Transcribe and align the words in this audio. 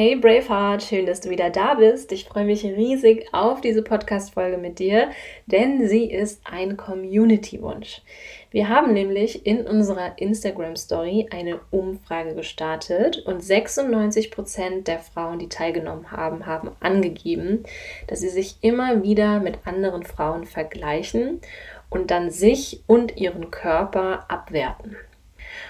Hey 0.00 0.16
Braveheart, 0.16 0.82
schön, 0.82 1.04
dass 1.04 1.20
du 1.20 1.28
wieder 1.28 1.50
da 1.50 1.74
bist. 1.74 2.10
Ich 2.10 2.24
freue 2.24 2.46
mich 2.46 2.64
riesig 2.64 3.26
auf 3.34 3.60
diese 3.60 3.82
Podcast-Folge 3.82 4.56
mit 4.56 4.78
dir, 4.78 5.10
denn 5.44 5.86
sie 5.86 6.10
ist 6.10 6.40
ein 6.50 6.78
Community-Wunsch. 6.78 8.00
Wir 8.50 8.70
haben 8.70 8.94
nämlich 8.94 9.44
in 9.44 9.66
unserer 9.66 10.12
Instagram-Story 10.16 11.28
eine 11.30 11.60
Umfrage 11.70 12.34
gestartet 12.34 13.18
und 13.26 13.42
96% 13.42 14.84
der 14.84 15.00
Frauen, 15.00 15.38
die 15.38 15.50
teilgenommen 15.50 16.10
haben, 16.10 16.46
haben 16.46 16.70
angegeben, 16.80 17.64
dass 18.06 18.20
sie 18.20 18.30
sich 18.30 18.56
immer 18.62 19.02
wieder 19.02 19.38
mit 19.38 19.58
anderen 19.66 20.04
Frauen 20.04 20.46
vergleichen 20.46 21.42
und 21.90 22.10
dann 22.10 22.30
sich 22.30 22.82
und 22.86 23.18
ihren 23.18 23.50
Körper 23.50 24.24
abwerten. 24.28 24.96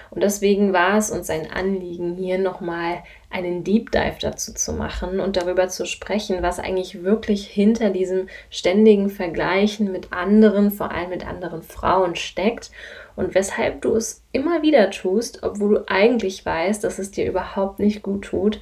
Und 0.09 0.23
deswegen 0.23 0.73
war 0.73 0.97
es 0.97 1.09
uns 1.11 1.29
ein 1.29 1.49
Anliegen, 1.51 2.15
hier 2.15 2.37
nochmal 2.37 3.03
einen 3.31 3.63
Deep 3.63 3.91
Dive 3.91 4.17
dazu 4.19 4.53
zu 4.53 4.73
machen 4.73 5.19
und 5.19 5.37
darüber 5.37 5.67
zu 5.69 5.85
sprechen, 5.85 6.41
was 6.41 6.59
eigentlich 6.59 7.03
wirklich 7.03 7.47
hinter 7.47 7.89
diesem 7.89 8.27
ständigen 8.49 9.09
Vergleichen 9.09 9.91
mit 9.91 10.11
anderen, 10.11 10.71
vor 10.71 10.91
allem 10.91 11.09
mit 11.09 11.27
anderen 11.27 11.61
Frauen 11.61 12.15
steckt 12.15 12.71
und 13.15 13.35
weshalb 13.35 13.81
du 13.81 13.95
es 13.95 14.23
immer 14.31 14.61
wieder 14.61 14.89
tust, 14.91 15.43
obwohl 15.43 15.75
du 15.75 15.83
eigentlich 15.87 16.45
weißt, 16.45 16.83
dass 16.83 16.99
es 16.99 17.11
dir 17.11 17.27
überhaupt 17.27 17.79
nicht 17.79 18.03
gut 18.03 18.25
tut 18.25 18.59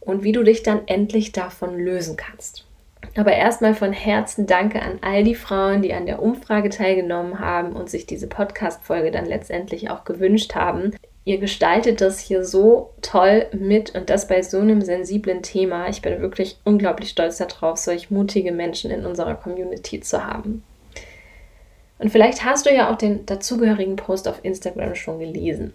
und 0.00 0.22
wie 0.22 0.32
du 0.32 0.42
dich 0.42 0.62
dann 0.62 0.82
endlich 0.86 1.32
davon 1.32 1.78
lösen 1.78 2.16
kannst. 2.16 2.66
Aber 3.16 3.32
erstmal 3.32 3.74
von 3.74 3.92
Herzen 3.92 4.46
danke 4.46 4.82
an 4.82 4.98
all 5.02 5.24
die 5.24 5.34
Frauen, 5.34 5.82
die 5.82 5.94
an 5.94 6.06
der 6.06 6.22
Umfrage 6.22 6.68
teilgenommen 6.68 7.38
haben 7.38 7.74
und 7.74 7.90
sich 7.90 8.06
diese 8.06 8.26
Podcast-Folge 8.26 9.10
dann 9.10 9.26
letztendlich 9.26 9.90
auch 9.90 10.04
gewünscht 10.04 10.54
haben. 10.54 10.94
Ihr 11.26 11.38
gestaltet 11.38 12.02
das 12.02 12.20
hier 12.20 12.44
so 12.44 12.90
toll 13.00 13.46
mit 13.52 13.94
und 13.94 14.10
das 14.10 14.28
bei 14.28 14.42
so 14.42 14.58
einem 14.58 14.82
sensiblen 14.82 15.42
Thema. 15.42 15.88
Ich 15.88 16.02
bin 16.02 16.20
wirklich 16.20 16.58
unglaublich 16.64 17.08
stolz 17.08 17.38
darauf, 17.38 17.78
solch 17.78 18.10
mutige 18.10 18.52
Menschen 18.52 18.90
in 18.90 19.06
unserer 19.06 19.34
Community 19.34 20.00
zu 20.00 20.26
haben. 20.26 20.62
Und 21.98 22.10
vielleicht 22.10 22.44
hast 22.44 22.66
du 22.66 22.74
ja 22.74 22.92
auch 22.92 22.96
den 22.96 23.24
dazugehörigen 23.24 23.96
Post 23.96 24.28
auf 24.28 24.44
Instagram 24.44 24.94
schon 24.94 25.18
gelesen. 25.18 25.72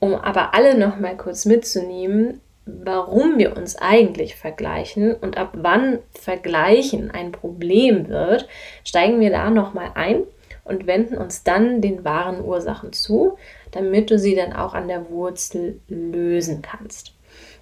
Um 0.00 0.14
aber 0.14 0.54
alle 0.54 0.76
noch 0.76 0.98
mal 0.98 1.16
kurz 1.16 1.44
mitzunehmen, 1.44 2.40
warum 2.66 3.38
wir 3.38 3.56
uns 3.56 3.76
eigentlich 3.76 4.34
vergleichen 4.34 5.14
und 5.14 5.36
ab 5.36 5.50
wann 5.52 6.00
Vergleichen 6.12 7.12
ein 7.12 7.30
Problem 7.30 8.08
wird, 8.08 8.48
steigen 8.84 9.20
wir 9.20 9.30
da 9.30 9.50
nochmal 9.50 9.92
ein 9.94 10.24
und 10.64 10.86
wenden 10.86 11.16
uns 11.16 11.42
dann 11.42 11.80
den 11.80 12.04
wahren 12.04 12.42
Ursachen 12.42 12.92
zu, 12.92 13.36
damit 13.70 14.10
du 14.10 14.18
sie 14.18 14.34
dann 14.34 14.52
auch 14.52 14.74
an 14.74 14.88
der 14.88 15.10
Wurzel 15.10 15.80
lösen 15.88 16.62
kannst. 16.62 17.12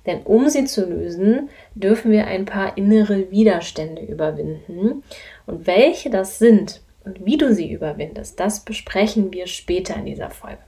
Denn 0.06 0.22
um 0.22 0.48
sie 0.48 0.64
zu 0.64 0.84
lösen, 0.84 1.48
dürfen 1.75 2.11
wir 2.11 2.27
ein 2.27 2.45
paar 2.45 2.77
innere 2.77 3.30
Widerstände 3.30 4.03
überwinden. 4.03 5.03
Und 5.47 5.67
welche 5.67 6.11
das 6.11 6.39
sind 6.39 6.80
und 7.05 7.25
wie 7.25 7.36
du 7.36 7.55
sie 7.55 7.70
überwindest, 7.70 8.39
das 8.39 8.61
besprechen 8.61 9.33
wir 9.33 9.47
später 9.47 9.97
in 9.97 10.06
dieser 10.06 10.30
Folge. 10.30 10.58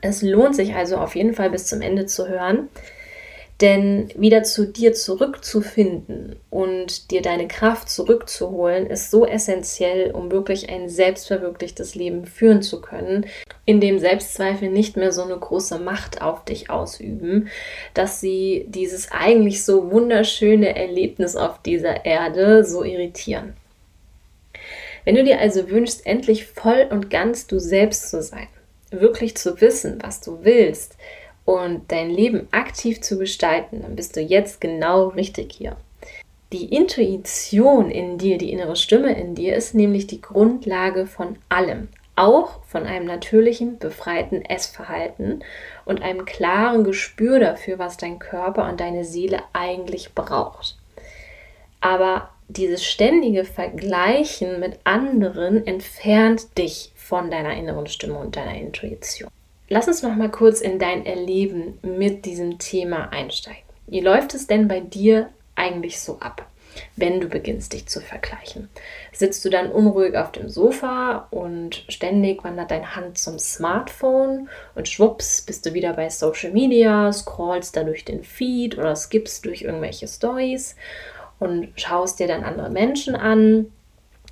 Es 0.00 0.22
lohnt 0.22 0.56
sich 0.56 0.74
also 0.74 0.96
auf 0.96 1.14
jeden 1.14 1.34
Fall 1.34 1.50
bis 1.50 1.66
zum 1.66 1.82
Ende 1.82 2.06
zu 2.06 2.28
hören, 2.28 2.68
denn 3.62 4.10
wieder 4.16 4.42
zu 4.42 4.66
dir 4.66 4.92
zurückzufinden 4.92 6.36
und 6.50 7.12
dir 7.12 7.22
deine 7.22 7.46
Kraft 7.46 7.88
zurückzuholen, 7.88 8.88
ist 8.88 9.12
so 9.12 9.24
essentiell, 9.24 10.10
um 10.10 10.32
wirklich 10.32 10.68
ein 10.68 10.88
selbstverwirklichtes 10.88 11.94
Leben 11.94 12.26
führen 12.26 12.62
zu 12.62 12.80
können, 12.80 13.26
in 13.64 13.80
dem 13.80 14.00
Selbstzweifel 14.00 14.68
nicht 14.68 14.96
mehr 14.96 15.12
so 15.12 15.22
eine 15.22 15.38
große 15.38 15.78
Macht 15.78 16.20
auf 16.20 16.44
dich 16.44 16.70
ausüben, 16.70 17.48
dass 17.94 18.20
sie 18.20 18.66
dieses 18.68 19.12
eigentlich 19.12 19.64
so 19.64 19.92
wunderschöne 19.92 20.74
Erlebnis 20.74 21.36
auf 21.36 21.62
dieser 21.62 22.04
Erde 22.04 22.64
so 22.64 22.82
irritieren. 22.82 23.54
Wenn 25.04 25.14
du 25.14 25.22
dir 25.22 25.38
also 25.38 25.70
wünschst, 25.70 26.04
endlich 26.04 26.46
voll 26.46 26.88
und 26.90 27.10
ganz 27.10 27.46
du 27.46 27.60
selbst 27.60 28.10
zu 28.10 28.22
sein, 28.22 28.48
wirklich 28.90 29.36
zu 29.36 29.60
wissen, 29.60 29.98
was 30.02 30.20
du 30.20 30.40
willst, 30.42 30.96
und 31.44 31.90
dein 31.90 32.10
Leben 32.10 32.48
aktiv 32.52 33.00
zu 33.00 33.18
gestalten, 33.18 33.82
dann 33.82 33.96
bist 33.96 34.16
du 34.16 34.20
jetzt 34.20 34.60
genau 34.60 35.08
richtig 35.08 35.52
hier. 35.52 35.76
Die 36.52 36.66
Intuition 36.66 37.90
in 37.90 38.18
dir, 38.18 38.36
die 38.36 38.52
innere 38.52 38.76
Stimme 38.76 39.18
in 39.18 39.34
dir 39.34 39.56
ist 39.56 39.74
nämlich 39.74 40.06
die 40.06 40.20
Grundlage 40.20 41.06
von 41.06 41.36
allem, 41.48 41.88
auch 42.14 42.62
von 42.64 42.84
einem 42.84 43.06
natürlichen, 43.06 43.78
befreiten 43.78 44.44
Essverhalten 44.44 45.42
und 45.86 46.02
einem 46.02 46.26
klaren 46.26 46.84
Gespür 46.84 47.40
dafür, 47.40 47.78
was 47.78 47.96
dein 47.96 48.18
Körper 48.18 48.68
und 48.68 48.80
deine 48.80 49.04
Seele 49.04 49.40
eigentlich 49.54 50.14
braucht. 50.14 50.76
Aber 51.80 52.28
dieses 52.48 52.84
ständige 52.84 53.44
Vergleichen 53.44 54.60
mit 54.60 54.78
anderen 54.84 55.66
entfernt 55.66 56.58
dich 56.58 56.92
von 56.96 57.30
deiner 57.30 57.56
inneren 57.56 57.86
Stimme 57.86 58.18
und 58.18 58.36
deiner 58.36 58.54
Intuition. 58.54 59.30
Lass 59.72 59.88
uns 59.88 60.02
noch 60.02 60.14
mal 60.14 60.30
kurz 60.30 60.60
in 60.60 60.78
dein 60.78 61.06
Erleben 61.06 61.78
mit 61.80 62.26
diesem 62.26 62.58
Thema 62.58 63.10
einsteigen. 63.10 63.62
Wie 63.86 64.00
läuft 64.00 64.34
es 64.34 64.46
denn 64.46 64.68
bei 64.68 64.80
dir 64.80 65.30
eigentlich 65.54 65.98
so 65.98 66.18
ab, 66.20 66.46
wenn 66.96 67.22
du 67.22 67.28
beginnst, 67.28 67.72
dich 67.72 67.86
zu 67.86 68.02
vergleichen? 68.02 68.68
Sitzt 69.14 69.42
du 69.46 69.48
dann 69.48 69.72
unruhig 69.72 70.14
auf 70.14 70.30
dem 70.30 70.50
Sofa 70.50 71.26
und 71.30 71.86
ständig 71.88 72.44
wandert 72.44 72.70
deine 72.70 72.96
Hand 72.96 73.16
zum 73.16 73.38
Smartphone 73.38 74.50
und 74.74 74.88
schwupps 74.88 75.40
bist 75.40 75.64
du 75.64 75.72
wieder 75.72 75.94
bei 75.94 76.10
Social 76.10 76.52
Media, 76.52 77.10
scrollst 77.10 77.74
da 77.74 77.82
durch 77.82 78.04
den 78.04 78.24
Feed 78.24 78.76
oder 78.76 78.94
skippst 78.94 79.46
durch 79.46 79.62
irgendwelche 79.62 80.06
Stories 80.06 80.76
und 81.38 81.68
schaust 81.76 82.20
dir 82.20 82.28
dann 82.28 82.44
andere 82.44 82.68
Menschen 82.68 83.16
an, 83.16 83.72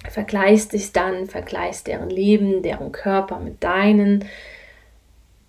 vergleichst 0.07 0.75
dich 0.75 0.93
dann, 0.93 1.29
vergleichst 1.29 1.87
deren 1.87 2.11
Leben, 2.11 2.63
deren 2.63 2.93
Körper 2.93 3.41
mit 3.41 3.65
deinen 3.65 4.27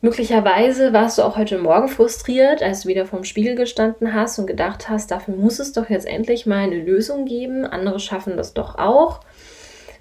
Möglicherweise 0.03 0.93
warst 0.93 1.19
du 1.19 1.21
auch 1.21 1.37
heute 1.37 1.59
Morgen 1.59 1.87
frustriert, 1.87 2.63
als 2.63 2.81
du 2.81 2.89
wieder 2.89 3.05
vorm 3.05 3.23
Spiegel 3.23 3.53
gestanden 3.53 4.15
hast 4.15 4.39
und 4.39 4.47
gedacht 4.47 4.89
hast, 4.89 5.11
dafür 5.11 5.35
muss 5.35 5.59
es 5.59 5.73
doch 5.73 5.91
jetzt 5.91 6.07
endlich 6.07 6.47
mal 6.47 6.63
eine 6.63 6.81
Lösung 6.81 7.25
geben. 7.25 7.65
Andere 7.67 7.99
schaffen 7.99 8.35
das 8.35 8.55
doch 8.55 8.79
auch. 8.79 9.19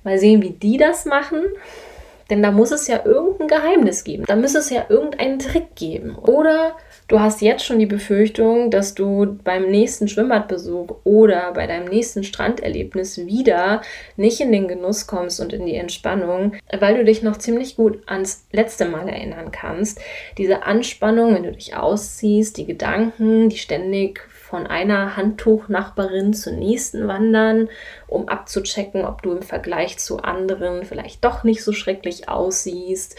Mal 0.03 0.19
sehen, 0.19 0.41
wie 0.41 0.53
die 0.53 0.79
das 0.79 1.05
machen. 1.05 1.43
Denn 2.31 2.43
da 2.43 2.51
muss 2.51 2.71
es 2.71 2.87
ja 2.87 3.05
irgendein 3.05 3.49
Geheimnis 3.49 4.05
geben. 4.05 4.25
Da 4.27 4.37
muss 4.37 4.55
es 4.55 4.71
ja 4.71 4.87
irgendeinen 4.89 5.39
Trick 5.39 5.75
geben. 5.75 6.17
Oder 6.17 6.77
Du 7.11 7.19
hast 7.19 7.43
jetzt 7.43 7.65
schon 7.65 7.81
die 7.81 7.87
Befürchtung, 7.87 8.71
dass 8.71 8.95
du 8.95 9.37
beim 9.43 9.69
nächsten 9.69 10.07
Schwimmbadbesuch 10.07 10.99
oder 11.03 11.53
bei 11.53 11.67
deinem 11.67 11.89
nächsten 11.89 12.23
Stranderlebnis 12.23 13.27
wieder 13.27 13.83
nicht 14.17 14.41
in 14.41 14.53
den 14.53 14.69
Genuss 14.69 15.09
kommst 15.09 15.41
und 15.41 15.53
in 15.53 15.67
die 15.67 15.75
Entspannung, 15.75 16.53
weil 16.79 16.97
du 16.97 17.05
dich 17.05 17.25
noch 17.25 17.37
ziemlich 17.39 17.75
gut 17.75 18.01
ans 18.07 18.47
letzte 18.53 18.85
Mal 18.85 19.09
erinnern 19.09 19.51
kannst. 19.51 20.01
Diese 20.39 20.63
Anspannung, 20.63 21.35
wenn 21.35 21.43
du 21.43 21.51
dich 21.51 21.75
ausziehst, 21.75 22.57
die 22.57 22.67
Gedanken, 22.67 23.49
die 23.49 23.59
ständig 23.59 24.21
von 24.51 24.67
einer 24.67 25.17
Handtuchnachbarin 25.17 26.35
zur 26.35 26.55
nächsten 26.55 27.07
wandern, 27.07 27.69
um 28.09 28.29
abzuchecken, 28.29 29.05
ob 29.05 29.23
du 29.23 29.31
im 29.31 29.43
Vergleich 29.43 29.99
zu 29.99 30.19
anderen 30.19 30.85
vielleicht 30.85 31.25
doch 31.25 31.45
nicht 31.45 31.63
so 31.63 31.73
schrecklich 31.73 32.29
aussiehst, 32.29 33.15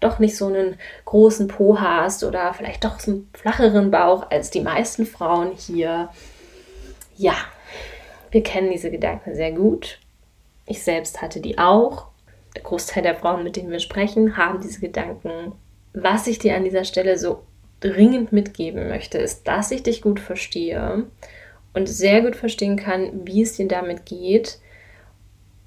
doch 0.00 0.18
nicht 0.18 0.36
so 0.36 0.46
einen 0.46 0.76
großen 1.06 1.48
Po 1.48 1.80
hast 1.80 2.22
oder 2.22 2.52
vielleicht 2.52 2.84
doch 2.84 3.00
so 3.00 3.12
einen 3.12 3.30
flacheren 3.32 3.90
Bauch 3.90 4.30
als 4.30 4.50
die 4.50 4.60
meisten 4.60 5.06
Frauen 5.06 5.52
hier. 5.52 6.10
Ja, 7.16 7.36
wir 8.30 8.42
kennen 8.42 8.70
diese 8.70 8.90
Gedanken 8.90 9.34
sehr 9.34 9.52
gut. 9.52 9.98
Ich 10.66 10.82
selbst 10.82 11.22
hatte 11.22 11.40
die 11.40 11.56
auch. 11.56 12.08
Der 12.54 12.62
Großteil 12.62 13.02
der 13.02 13.14
Frauen, 13.14 13.42
mit 13.42 13.56
denen 13.56 13.70
wir 13.70 13.80
sprechen, 13.80 14.36
haben 14.36 14.60
diese 14.60 14.80
Gedanken. 14.80 15.52
Was 15.94 16.26
ich 16.26 16.38
dir 16.38 16.56
an 16.56 16.64
dieser 16.64 16.84
Stelle 16.84 17.16
so 17.16 17.42
dringend 17.80 18.32
mitgeben 18.32 18.88
möchte, 18.88 19.18
ist, 19.18 19.46
dass 19.46 19.70
ich 19.70 19.82
dich 19.82 20.02
gut 20.02 20.20
verstehe 20.20 21.04
und 21.72 21.88
sehr 21.88 22.22
gut 22.22 22.36
verstehen 22.36 22.76
kann, 22.76 23.26
wie 23.26 23.42
es 23.42 23.56
dir 23.56 23.68
damit 23.68 24.06
geht 24.06 24.58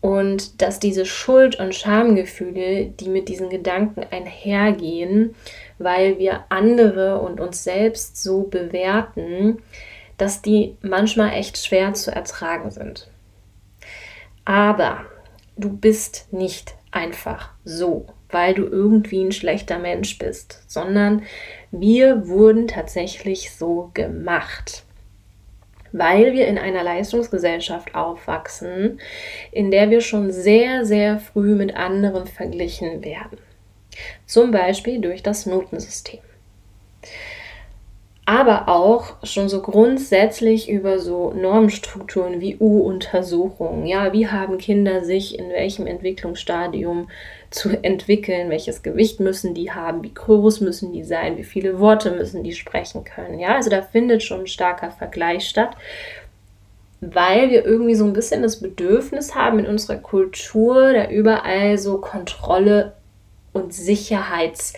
und 0.02 0.62
dass 0.62 0.80
diese 0.80 1.06
Schuld- 1.06 1.60
und 1.60 1.76
Schamgefühle, 1.76 2.86
die 2.86 3.10
mit 3.10 3.30
diesen 3.30 3.50
Gedanken 3.50 4.04
einhergehen, 4.10 5.36
weil 5.78 6.18
wir 6.18 6.46
andere 6.50 7.20
und 7.20 7.40
uns 7.40 7.64
selbst 7.64 8.22
so 8.22 8.44
bewerten, 8.44 9.60
dass 10.18 10.42
die 10.42 10.78
manchmal 10.82 11.34
echt 11.34 11.58
schwer 11.58 11.94
zu 11.94 12.12
ertragen 12.12 12.72
sind. 12.72 13.10
Aber 14.46 15.06
du 15.58 15.70
bist 15.70 16.32
nicht 16.32 16.76
einfach 16.92 17.50
so 17.66 18.08
weil 18.30 18.54
du 18.54 18.66
irgendwie 18.66 19.24
ein 19.24 19.32
schlechter 19.32 19.80
Mensch 19.80 20.18
bist, 20.18 20.64
sondern 20.68 21.24
wir 21.72 22.28
wurden 22.28 22.68
tatsächlich 22.68 23.52
so 23.52 23.92
gemacht. 23.94 24.84
Weil 25.94 26.34
wir 26.34 26.48
in 26.48 26.58
einer 26.58 26.84
Leistungsgesellschaft 26.84 27.96
aufwachsen, 27.96 29.00
in 29.52 29.72
der 29.72 29.90
wir 29.90 30.02
schon 30.02 30.32
sehr, 30.32 30.86
sehr 30.86 31.18
früh 31.20 31.56
mit 31.56 31.76
anderen 31.76 32.28
verglichen 32.28 33.04
werden. 33.04 33.38
Zum 34.26 34.52
Beispiel 34.52 35.00
durch 35.00 35.24
das 35.24 35.46
Notensystem. 35.46 36.20
aber 38.28 38.68
auch 38.68 39.16
schon 39.24 39.48
so 39.48 39.62
grundsätzlich 39.62 40.70
über 40.70 41.00
so 41.00 41.32
Normstrukturen 41.32 42.42
wie 42.42 42.58
U-Untersuchungen. 42.60 43.86
Ja, 43.86 44.12
wie 44.12 44.28
haben 44.28 44.58
Kinder 44.58 45.06
sich 45.06 45.40
in 45.40 45.50
welchem 45.50 45.88
Entwicklungsstadium 45.88 47.10
zu 47.50 47.70
entwickeln? 47.84 48.50
Welches 48.50 48.84
Gewicht 48.84 49.20
müssen 49.20 49.54
die 49.54 49.72
haben? 49.72 50.04
Wie 50.04 50.14
groß 50.14 50.62
müssen 50.62 50.94
die 50.94 51.04
sein? 51.04 51.38
Wie 51.38 51.44
viele 51.44 51.80
Worte 51.80 52.12
müssen 52.12 52.44
die 52.44 52.54
sprechen 52.54 53.04
können? 53.04 53.40
Ja, 53.40 53.56
also 53.56 53.70
da 53.70 53.82
findet 53.82 54.24
schon 54.24 54.42
ein 54.42 54.48
starker 54.48 54.92
Vergleich 54.92 55.48
statt, 55.48 55.76
weil 57.02 57.50
wir 57.50 57.66
irgendwie 57.66 57.96
so 57.96 58.06
ein 58.06 58.14
bisschen 58.14 58.42
das 58.42 58.60
Bedürfnis 58.60 59.36
haben 59.36 59.60
in 59.60 59.68
unserer 59.68 59.98
Kultur, 59.98 60.94
da 60.94 61.10
überall 61.10 61.78
so 61.78 62.00
Kontrolle 62.00 62.94
und 63.54 63.74
Sicherheits 63.74 64.74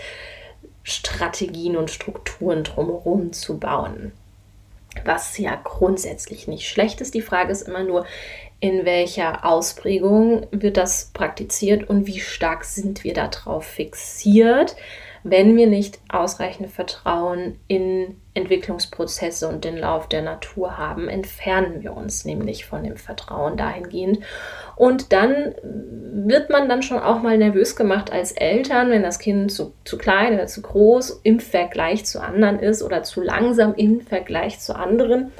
Strategien 0.84 1.78
und 1.78 1.92
Strukturen 1.92 2.64
drumherum 2.64 3.32
zu 3.32 3.60
bauen. 3.60 4.12
Was 5.06 5.38
ja 5.38 5.56
grundsätzlich 5.64 6.48
nicht 6.48 6.68
schlecht 6.68 7.02
ist. 7.02 7.14
Die 7.14 7.22
Frage 7.22 7.52
ist 7.52 7.68
immer 7.68 7.84
nur, 7.84 8.06
in 8.60 8.86
welcher 8.86 9.46
Ausprägung 9.46 10.48
wird 10.52 10.78
das 10.78 11.12
praktiziert 11.14 11.90
und 11.90 12.08
wie 12.08 12.20
stark 12.20 12.66
sind 12.66 13.04
wir 13.04 13.14
darauf 13.14 13.66
fixiert 13.66 14.76
wenn 15.24 15.58
wir 15.58 15.68
nicht 15.68 16.00
ausreichend 16.10 16.70
Vertrauen 16.70 17.60
in 17.68 18.18
Entwicklungsprozesse 18.34 19.48
und 19.48 19.66
den 19.66 19.78
Lauf 19.78 20.08
der 20.08 20.22
Natur 20.22 20.78
haben, 20.78 21.10
entfernen 21.10 21.84
wir 21.84 21.96
uns 21.96 22.26
nämlich 22.26 22.66
von 22.66 22.84
dem 22.84 22.96
Vertrauen 22.96 23.58
dahingehend. 23.58 24.20
Und 24.76 25.12
dann 25.12 25.56
wird 25.62 26.50
man 26.50 26.70
dann 26.70 26.84
schon 26.84 27.00
auch 27.00 27.22
mal 27.22 27.38
nervös 27.38 27.76
gemacht 27.76 28.12
als 28.12 28.32
Eltern, 28.32 28.92
wenn 28.92 29.04
das 29.04 29.20
Kind 29.20 29.52
zu, 29.52 29.74
zu 29.84 29.98
klein 29.98 30.36
oder 30.36 30.48
zu 30.48 30.62
groß 30.62 31.22
im 31.24 31.40
Vergleich 31.40 32.06
zu 32.06 32.22
anderen 32.22 32.60
ist 32.60 32.82
oder 32.82 33.04
zu 33.04 33.22
langsam 33.22 33.74
im 33.76 34.02
Vergleich 34.02 34.60
zu 34.60 34.76
anderen. 34.76 35.32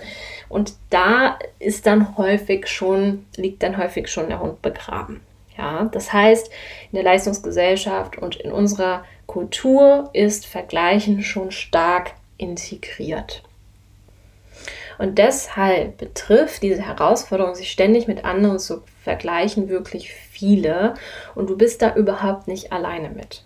Und 0.50 0.74
da 0.90 1.38
ist 1.60 1.86
dann 1.86 2.18
häufig 2.18 2.68
schon, 2.68 3.26
liegt 3.38 3.64
dann 3.64 3.78
häufig 3.78 4.10
schon 4.10 4.28
der 4.28 4.42
Hund 4.42 4.62
begraben. 4.62 5.22
Ja, 5.60 5.90
das 5.92 6.14
heißt, 6.14 6.50
in 6.90 6.96
der 6.96 7.04
Leistungsgesellschaft 7.04 8.18
und 8.18 8.38
in 8.38 8.54
unserer 8.54 9.04
Kultur 9.28 10.10
ist 10.14 10.46
Vergleichen 10.46 11.22
schon 11.22 11.52
stark 11.52 12.14
integriert. 12.38 13.44
Und 15.00 15.18
deshalb 15.18 15.98
betrifft 15.98 16.64
diese 16.64 16.82
Herausforderung, 16.82 17.56
sich 17.56 17.72
ständig 17.72 18.08
mit 18.08 18.24
anderen 18.24 18.58
zu 18.58 18.84
vergleichen, 19.04 19.68
wirklich 19.68 20.14
viele. 20.14 20.94
Und 21.36 21.50
du 21.50 21.58
bist 21.58 21.82
da 21.82 21.94
überhaupt 21.94 22.48
nicht 22.48 22.72
alleine 22.72 23.10
mit. 23.10 23.44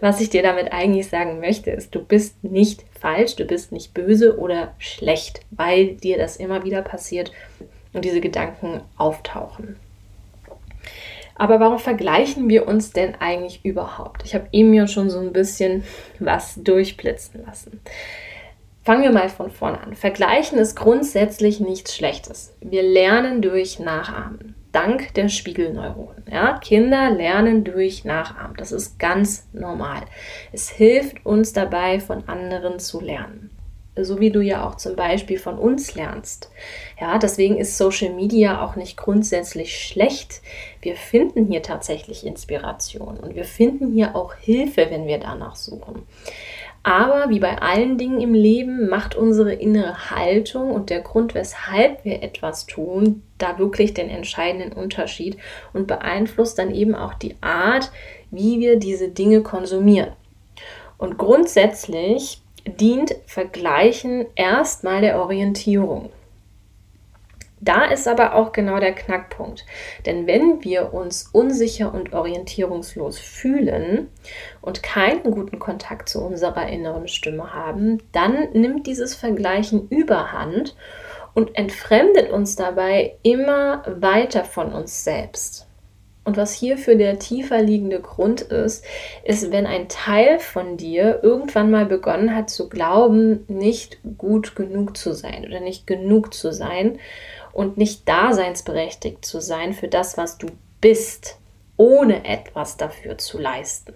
Was 0.00 0.20
ich 0.20 0.30
dir 0.30 0.44
damit 0.44 0.72
eigentlich 0.72 1.08
sagen 1.08 1.40
möchte, 1.40 1.72
ist, 1.72 1.92
du 1.92 2.04
bist 2.04 2.44
nicht 2.44 2.84
falsch, 3.00 3.34
du 3.34 3.44
bist 3.44 3.72
nicht 3.72 3.94
böse 3.94 4.38
oder 4.38 4.74
schlecht, 4.78 5.40
weil 5.50 5.96
dir 5.96 6.18
das 6.18 6.36
immer 6.36 6.62
wieder 6.62 6.82
passiert 6.82 7.32
und 7.92 8.04
diese 8.04 8.20
Gedanken 8.20 8.80
auftauchen. 8.96 9.76
Aber 11.38 11.60
warum 11.60 11.78
vergleichen 11.78 12.48
wir 12.48 12.66
uns 12.66 12.92
denn 12.92 13.14
eigentlich 13.14 13.64
überhaupt? 13.64 14.22
Ich 14.24 14.34
habe 14.34 14.48
eben 14.52 14.74
ja 14.74 14.86
schon 14.88 15.08
so 15.08 15.20
ein 15.20 15.32
bisschen 15.32 15.84
was 16.18 16.56
durchblitzen 16.56 17.44
lassen. 17.46 17.80
Fangen 18.82 19.02
wir 19.02 19.12
mal 19.12 19.28
von 19.28 19.50
vorne 19.50 19.80
an. 19.80 19.94
Vergleichen 19.94 20.58
ist 20.58 20.74
grundsätzlich 20.74 21.60
nichts 21.60 21.94
Schlechtes. 21.94 22.54
Wir 22.60 22.82
lernen 22.82 23.40
durch 23.40 23.78
Nachahmen. 23.78 24.54
Dank 24.72 25.14
der 25.14 25.28
Spiegelneuronen. 25.28 26.24
Ja? 26.30 26.58
Kinder 26.58 27.10
lernen 27.10 27.64
durch 27.64 28.04
Nachahmen. 28.04 28.56
Das 28.56 28.72
ist 28.72 28.98
ganz 28.98 29.46
normal. 29.52 30.02
Es 30.52 30.68
hilft 30.70 31.24
uns 31.24 31.52
dabei, 31.52 32.00
von 32.00 32.28
anderen 32.28 32.78
zu 32.78 33.00
lernen 33.00 33.47
so 34.04 34.20
wie 34.20 34.30
du 34.30 34.40
ja 34.40 34.66
auch 34.66 34.76
zum 34.76 34.96
Beispiel 34.96 35.38
von 35.38 35.58
uns 35.58 35.94
lernst. 35.94 36.50
Ja, 37.00 37.18
deswegen 37.18 37.56
ist 37.56 37.78
Social 37.78 38.12
Media 38.12 38.64
auch 38.64 38.76
nicht 38.76 38.96
grundsätzlich 38.96 39.78
schlecht. 39.78 40.40
Wir 40.82 40.96
finden 40.96 41.46
hier 41.46 41.62
tatsächlich 41.62 42.26
Inspiration 42.26 43.18
und 43.18 43.34
wir 43.34 43.44
finden 43.44 43.92
hier 43.92 44.16
auch 44.16 44.34
Hilfe, 44.34 44.86
wenn 44.90 45.06
wir 45.06 45.18
danach 45.18 45.56
suchen. 45.56 46.02
Aber 46.82 47.28
wie 47.28 47.40
bei 47.40 47.60
allen 47.60 47.98
Dingen 47.98 48.20
im 48.20 48.34
Leben 48.34 48.88
macht 48.88 49.14
unsere 49.14 49.52
innere 49.52 50.10
Haltung 50.10 50.70
und 50.70 50.90
der 50.90 51.00
Grund, 51.00 51.34
weshalb 51.34 52.04
wir 52.04 52.22
etwas 52.22 52.66
tun, 52.66 53.22
da 53.36 53.58
wirklich 53.58 53.94
den 53.94 54.08
entscheidenden 54.08 54.72
Unterschied 54.72 55.36
und 55.72 55.86
beeinflusst 55.86 56.58
dann 56.58 56.74
eben 56.74 56.94
auch 56.94 57.14
die 57.14 57.34
Art, 57.40 57.90
wie 58.30 58.60
wir 58.60 58.78
diese 58.78 59.08
Dinge 59.08 59.42
konsumieren. 59.42 60.12
Und 60.98 61.18
grundsätzlich 61.18 62.40
dient 62.68 63.16
Vergleichen 63.26 64.26
erstmal 64.34 65.00
der 65.00 65.20
Orientierung. 65.20 66.10
Da 67.60 67.86
ist 67.86 68.06
aber 68.06 68.34
auch 68.34 68.52
genau 68.52 68.78
der 68.78 68.94
Knackpunkt. 68.94 69.66
Denn 70.06 70.26
wenn 70.26 70.62
wir 70.62 70.94
uns 70.94 71.28
unsicher 71.32 71.92
und 71.92 72.12
orientierungslos 72.12 73.18
fühlen 73.18 74.08
und 74.60 74.82
keinen 74.82 75.22
guten 75.30 75.58
Kontakt 75.58 76.08
zu 76.08 76.20
unserer 76.20 76.68
inneren 76.68 77.08
Stimme 77.08 77.52
haben, 77.52 77.98
dann 78.12 78.50
nimmt 78.52 78.86
dieses 78.86 79.14
Vergleichen 79.14 79.88
überhand 79.88 80.76
und 81.34 81.56
entfremdet 81.56 82.30
uns 82.30 82.56
dabei 82.56 83.16
immer 83.22 83.82
weiter 83.86 84.44
von 84.44 84.72
uns 84.72 85.04
selbst. 85.04 85.67
Und 86.28 86.36
was 86.36 86.52
hierfür 86.52 86.94
der 86.94 87.18
tiefer 87.18 87.62
liegende 87.62 88.02
Grund 88.02 88.42
ist, 88.42 88.84
ist, 89.24 89.50
wenn 89.50 89.64
ein 89.64 89.88
Teil 89.88 90.38
von 90.38 90.76
dir 90.76 91.20
irgendwann 91.22 91.70
mal 91.70 91.86
begonnen 91.86 92.34
hat 92.34 92.50
zu 92.50 92.68
glauben, 92.68 93.46
nicht 93.48 93.96
gut 94.18 94.54
genug 94.54 94.98
zu 94.98 95.14
sein 95.14 95.46
oder 95.46 95.60
nicht 95.60 95.86
genug 95.86 96.34
zu 96.34 96.52
sein 96.52 96.98
und 97.54 97.78
nicht 97.78 98.06
daseinsberechtigt 98.06 99.24
zu 99.24 99.40
sein 99.40 99.72
für 99.72 99.88
das, 99.88 100.18
was 100.18 100.36
du 100.36 100.48
bist, 100.82 101.38
ohne 101.78 102.26
etwas 102.26 102.76
dafür 102.76 103.16
zu 103.16 103.38
leisten. 103.38 103.94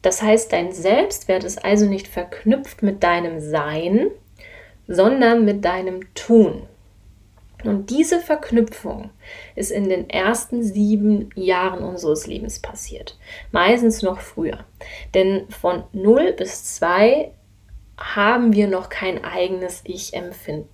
Das 0.00 0.22
heißt, 0.22 0.50
dein 0.54 0.72
Selbstwert 0.72 1.44
ist 1.44 1.62
also 1.62 1.84
nicht 1.84 2.08
verknüpft 2.08 2.82
mit 2.82 3.02
deinem 3.02 3.40
Sein, 3.40 4.06
sondern 4.88 5.44
mit 5.44 5.66
deinem 5.66 6.14
Tun. 6.14 6.62
Und 7.64 7.90
diese 7.90 8.20
Verknüpfung 8.20 9.10
ist 9.54 9.70
in 9.70 9.88
den 9.88 10.08
ersten 10.08 10.62
sieben 10.62 11.30
Jahren 11.34 11.82
unseres 11.82 12.26
Lebens 12.26 12.60
passiert. 12.60 13.18
Meistens 13.52 14.02
noch 14.02 14.20
früher. 14.20 14.64
Denn 15.14 15.48
von 15.50 15.84
0 15.92 16.32
bis 16.32 16.76
2 16.76 17.32
haben 17.98 18.52
wir 18.54 18.68
noch 18.68 18.88
kein 18.88 19.24
eigenes 19.24 19.82
Ich-Empfinden. 19.84 20.68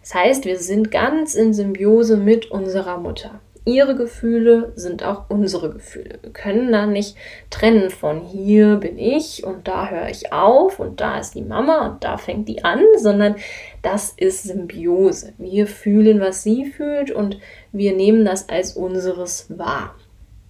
Das 0.00 0.14
heißt, 0.14 0.44
wir 0.44 0.58
sind 0.58 0.90
ganz 0.90 1.34
in 1.34 1.52
Symbiose 1.52 2.16
mit 2.16 2.50
unserer 2.50 2.98
Mutter 2.98 3.40
ihre 3.70 3.94
Gefühle 3.94 4.72
sind 4.74 5.04
auch 5.04 5.24
unsere 5.28 5.70
Gefühle. 5.72 6.18
Wir 6.22 6.32
können 6.32 6.72
da 6.72 6.86
nicht 6.86 7.16
trennen 7.48 7.90
von 7.90 8.20
hier 8.20 8.76
bin 8.76 8.98
ich 8.98 9.44
und 9.44 9.68
da 9.68 9.88
höre 9.88 10.08
ich 10.08 10.32
auf 10.32 10.80
und 10.80 11.00
da 11.00 11.18
ist 11.18 11.34
die 11.34 11.42
Mama 11.42 11.86
und 11.86 12.04
da 12.04 12.18
fängt 12.18 12.48
die 12.48 12.64
an, 12.64 12.82
sondern 12.98 13.36
das 13.82 14.12
ist 14.16 14.42
Symbiose. 14.42 15.32
Wir 15.38 15.66
fühlen, 15.66 16.20
was 16.20 16.42
sie 16.42 16.66
fühlt 16.66 17.10
und 17.10 17.38
wir 17.72 17.94
nehmen 17.94 18.24
das 18.24 18.48
als 18.48 18.74
unseres 18.74 19.46
wahr. 19.56 19.94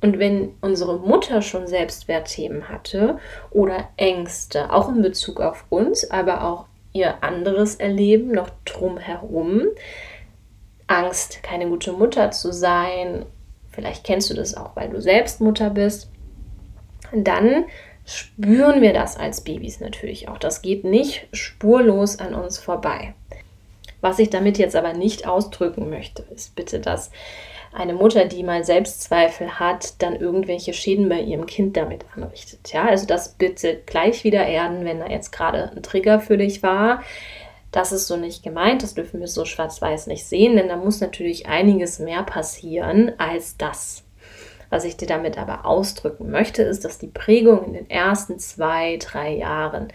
Und 0.03 0.19
wenn 0.19 0.55
unsere 0.63 0.99
Mutter 0.99 1.43
schon 1.43 1.67
Selbstwertthemen 1.67 2.69
hatte 2.69 3.19
oder 3.51 3.89
Ängste, 3.97 4.73
auch 4.73 4.89
in 4.89 5.03
Bezug 5.03 5.41
auf 5.41 5.67
uns, 5.69 6.11
aber 6.11 6.45
auch 6.45 6.67
ihr 6.93 7.23
anderes 7.23 7.77
Erleben 7.77 8.33
noch 8.33 8.51
drumherum, 8.65 9.65
Angst, 10.91 11.43
keine 11.43 11.69
gute 11.69 11.93
Mutter 11.93 12.31
zu 12.31 12.53
sein. 12.53 13.25
Vielleicht 13.71 14.05
kennst 14.05 14.29
du 14.31 14.35
das 14.35 14.57
auch, 14.57 14.75
weil 14.75 14.91
du 14.91 15.01
selbst 15.01 15.41
Mutter 15.41 15.71
bist. 15.71 16.11
Dann 17.13 17.67
spüren 18.05 18.83
wir 18.83 18.93
das 18.93 19.17
als 19.17 19.43
Babys 19.43 19.81
natürlich 19.81 20.29
auch. 20.29 20.39
Das 20.39 20.63
geht 20.63 20.85
nicht 20.85 21.29
spurlos 21.33 22.19
an 22.19 22.35
uns 22.35 22.59
vorbei. 22.59 23.15
Was 24.01 24.19
ich 24.19 24.31
damit 24.31 24.59
jetzt 24.59 24.75
aber 24.75 24.93
nicht 24.93 25.27
ausdrücken 25.27 25.91
möchte, 25.91 26.23
ist 26.35 26.57
bitte, 26.57 26.81
dass 26.81 27.11
eine 27.73 27.93
Mutter, 27.93 28.25
die 28.25 28.43
mal 28.43 28.65
Selbstzweifel 28.65 29.61
hat, 29.61 30.03
dann 30.03 30.17
irgendwelche 30.17 30.73
Schäden 30.73 31.09
bei 31.09 31.21
ihrem 31.21 31.47
Kind 31.47 31.77
damit 31.77 32.05
anrichtet. 32.17 32.73
Ja, 32.73 32.87
also 32.87 33.07
das 33.07 33.35
bitte 33.35 33.81
gleich 33.87 34.25
wieder 34.25 34.45
erden, 34.45 34.85
wenn 34.85 34.99
da 34.99 35.07
jetzt 35.07 35.31
gerade 35.31 35.71
ein 35.71 35.83
Trigger 35.83 36.19
für 36.19 36.37
dich 36.37 36.65
war. 36.65 37.03
Das 37.73 37.93
ist 37.93 38.09
so 38.09 38.17
nicht 38.17 38.43
gemeint, 38.43 38.83
das 38.83 38.95
dürfen 38.95 39.21
wir 39.21 39.29
so 39.29 39.45
schwarz-weiß 39.45 40.09
nicht 40.09 40.25
sehen, 40.27 40.57
denn 40.57 40.69
da 40.69 40.77
muss 40.77 41.01
natürlich 41.01 41.47
einiges 41.47 41.99
mehr 41.99 42.25
passieren 42.25 43.13
als 43.19 43.57
das. 43.57 44.05
Was 44.71 44.85
ich 44.85 44.97
dir 44.97 45.07
damit 45.07 45.37
aber 45.37 45.67
ausdrücken 45.67 46.31
möchte, 46.31 46.63
ist, 46.63 46.85
dass 46.85 46.99
die 46.99 47.09
Prägung 47.09 47.65
in 47.65 47.73
den 47.73 47.91
ersten 47.91 48.39
zwei, 48.39 48.99
drei 48.99 49.37
Jahren, 49.37 49.89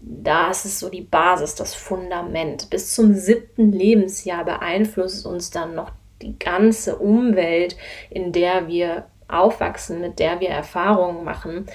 das 0.00 0.64
ist 0.64 0.80
so 0.80 0.88
die 0.88 1.02
Basis, 1.02 1.54
das 1.54 1.74
Fundament. 1.74 2.68
Bis 2.70 2.94
zum 2.94 3.14
siebten 3.14 3.70
Lebensjahr 3.70 4.44
beeinflusst 4.44 5.24
uns 5.24 5.50
dann 5.50 5.76
noch 5.76 5.92
die 6.20 6.36
ganze 6.38 6.96
Umwelt, 6.96 7.76
in 8.10 8.32
der 8.32 8.66
wir 8.66 9.06
aufwachsen, 9.28 10.00
mit 10.00 10.18
der 10.18 10.40
wir 10.40 10.50
Erfahrungen 10.50 11.24
machen. 11.24 11.66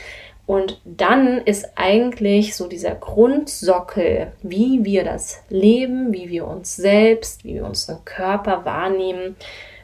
Und 0.47 0.79
dann 0.85 1.39
ist 1.39 1.73
eigentlich 1.75 2.55
so 2.55 2.67
dieser 2.67 2.95
Grundsockel, 2.95 4.31
wie 4.41 4.85
wir 4.85 5.03
das 5.03 5.43
Leben, 5.49 6.13
wie 6.13 6.29
wir 6.29 6.47
uns 6.47 6.77
selbst, 6.77 7.43
wie 7.43 7.55
wir 7.55 7.65
unseren 7.65 8.03
Körper 8.05 8.63
wahrnehmen, 8.63 9.35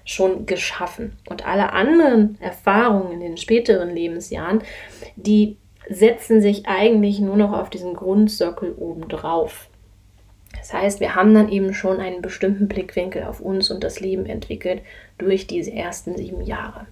schon 0.05 0.45
geschaffen. 0.45 1.17
Und 1.29 1.45
alle 1.45 1.73
anderen 1.73 2.37
Erfahrungen 2.41 3.11
in 3.11 3.19
den 3.19 3.37
späteren 3.37 3.89
Lebensjahren, 3.89 4.61
die 5.17 5.57
setzen 5.89 6.41
sich 6.41 6.65
eigentlich 6.65 7.19
nur 7.19 7.35
noch 7.35 7.51
auf 7.51 7.69
diesen 7.69 7.93
Grundsockel 7.93 8.73
obendrauf. 8.77 9.67
Das 10.57 10.71
heißt, 10.71 11.01
wir 11.01 11.13
haben 11.13 11.33
dann 11.33 11.49
eben 11.49 11.73
schon 11.73 11.99
einen 11.99 12.21
bestimmten 12.21 12.69
Blickwinkel 12.69 13.23
auf 13.23 13.41
uns 13.41 13.69
und 13.69 13.83
das 13.83 13.99
Leben 13.99 14.25
entwickelt 14.25 14.81
durch 15.17 15.45
diese 15.45 15.73
ersten 15.73 16.15
sieben 16.15 16.41
Jahre. 16.41 16.87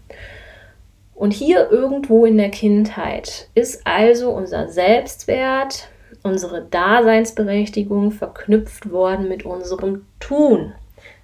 Und 1.14 1.34
hier 1.34 1.70
irgendwo 1.70 2.26
in 2.26 2.38
der 2.38 2.50
Kindheit 2.50 3.50
ist 3.54 3.86
also 3.86 4.32
unser 4.32 4.70
Selbstwert, 4.70 5.90
unsere 6.24 6.64
Daseinsberechtigung 6.64 8.12
verknüpft 8.12 8.92
worden 8.92 9.28
mit 9.28 9.46
unserem 9.46 10.06
Tun, 10.20 10.74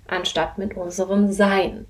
anstatt 0.07 0.57
mit 0.57 0.75
unserem 0.77 1.31
Sein. 1.31 1.87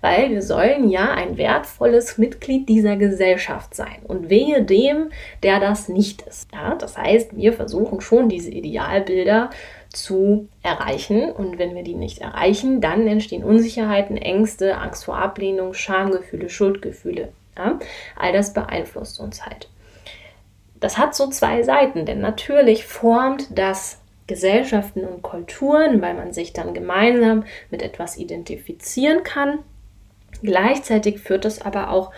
Weil 0.00 0.30
wir 0.30 0.42
sollen 0.42 0.90
ja 0.90 1.12
ein 1.12 1.38
wertvolles 1.38 2.18
Mitglied 2.18 2.68
dieser 2.68 2.96
Gesellschaft 2.96 3.74
sein. 3.74 3.96
Und 4.04 4.28
wehe 4.28 4.62
dem, 4.62 5.10
der 5.42 5.58
das 5.58 5.88
nicht 5.88 6.22
ist. 6.22 6.48
Ja, 6.52 6.74
das 6.74 6.96
heißt, 6.98 7.36
wir 7.36 7.52
versuchen 7.52 8.00
schon 8.00 8.28
diese 8.28 8.50
Idealbilder 8.50 9.50
zu 9.96 10.48
erreichen. 10.62 11.30
Und 11.32 11.58
wenn 11.58 11.74
wir 11.74 11.82
die 11.82 11.94
nicht 11.94 12.18
erreichen, 12.18 12.80
dann 12.80 13.06
entstehen 13.06 13.44
Unsicherheiten, 13.44 14.16
Ängste, 14.16 14.76
Angst 14.78 15.04
vor 15.04 15.18
Ablehnung, 15.18 15.74
Schamgefühle, 15.74 16.48
Schuldgefühle, 16.48 17.32
ja? 17.56 17.78
All 18.16 18.32
das 18.32 18.52
beeinflusst 18.52 19.20
uns 19.20 19.44
halt. 19.44 19.68
Das 20.78 20.98
hat 20.98 21.14
so 21.14 21.28
zwei 21.28 21.62
Seiten, 21.62 22.04
denn 22.04 22.20
natürlich 22.20 22.84
formt 22.84 23.46
das 23.58 24.00
Gesellschaften 24.26 25.04
und 25.04 25.22
Kulturen, 25.22 26.02
weil 26.02 26.14
man 26.14 26.32
sich 26.32 26.52
dann 26.52 26.74
gemeinsam 26.74 27.44
mit 27.70 27.82
etwas 27.82 28.18
identifizieren 28.18 29.22
kann. 29.22 29.60
Gleichzeitig 30.42 31.20
führt 31.20 31.44
das 31.44 31.62
aber 31.62 31.90
auch 31.90 32.10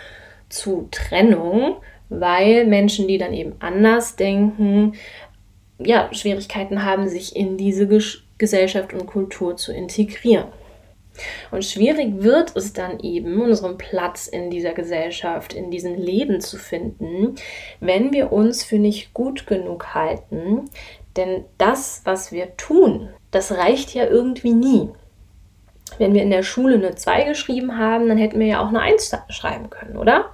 zu 0.49 0.89
Trennung, 0.91 1.77
weil 2.09 2.67
Menschen, 2.67 3.07
die 3.07 3.19
dann 3.19 3.35
eben 3.35 3.53
anders 3.61 4.17
denken, 4.17 4.95
ja, 5.79 6.09
Schwierigkeiten 6.13 6.85
haben, 6.85 7.09
sich 7.09 7.37
in 7.37 7.57
diese 7.57 7.89
Gesellschaft 8.39 8.93
und 8.93 9.07
Kultur 9.07 9.57
zu 9.57 9.73
integrieren. 9.73 10.47
Und 11.51 11.65
schwierig 11.65 12.23
wird 12.23 12.55
es 12.55 12.73
dann 12.73 13.01
eben, 13.01 13.41
unseren 13.41 13.77
Platz 13.77 14.29
in 14.29 14.51
dieser 14.51 14.73
Gesellschaft, 14.73 15.53
in 15.53 15.71
diesem 15.71 15.95
Leben 15.95 16.41
zu 16.41 16.57
finden, 16.57 17.35
wenn 17.81 18.13
wir 18.13 18.33
uns 18.33 18.63
für 18.63 18.79
nicht 18.79 19.15
gut 19.15 19.47
genug 19.47 19.95
halten. 19.95 20.71
Denn 21.17 21.45
das, 21.59 22.03
was 22.05 22.31
wir 22.31 22.57
tun, 22.57 23.09
das 23.33 23.51
reicht 23.51 23.95
ja 23.95 24.07
irgendwie 24.07 24.53
nie. 24.53 24.91
Wenn 25.99 26.15
wir 26.15 26.23
in 26.23 26.31
der 26.31 26.45
Schule 26.45 26.77
eine 26.77 26.95
2 26.95 27.25
geschrieben 27.25 27.77
haben, 27.77 28.09
dann 28.09 28.19
hätten 28.19 28.39
wir 28.39 28.47
ja 28.47 28.63
auch 28.63 28.69
eine 28.69 28.81
1 28.81 29.17
schreiben 29.31 29.71
können, 29.71 29.97
oder? 29.97 30.27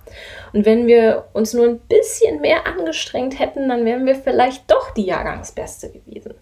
Und 0.54 0.64
wenn 0.66 0.86
wir 0.86 1.24
uns 1.32 1.52
nur 1.52 1.66
ein 1.66 1.80
bisschen 1.80 2.40
mehr 2.40 2.64
angestrengt 2.64 3.40
hätten, 3.40 3.68
dann 3.68 3.84
wären 3.84 4.06
wir 4.06 4.14
vielleicht 4.14 4.70
doch 4.70 4.94
die 4.94 5.06
Jahrgangsbeste 5.06 5.90
gewesen. 5.90 6.34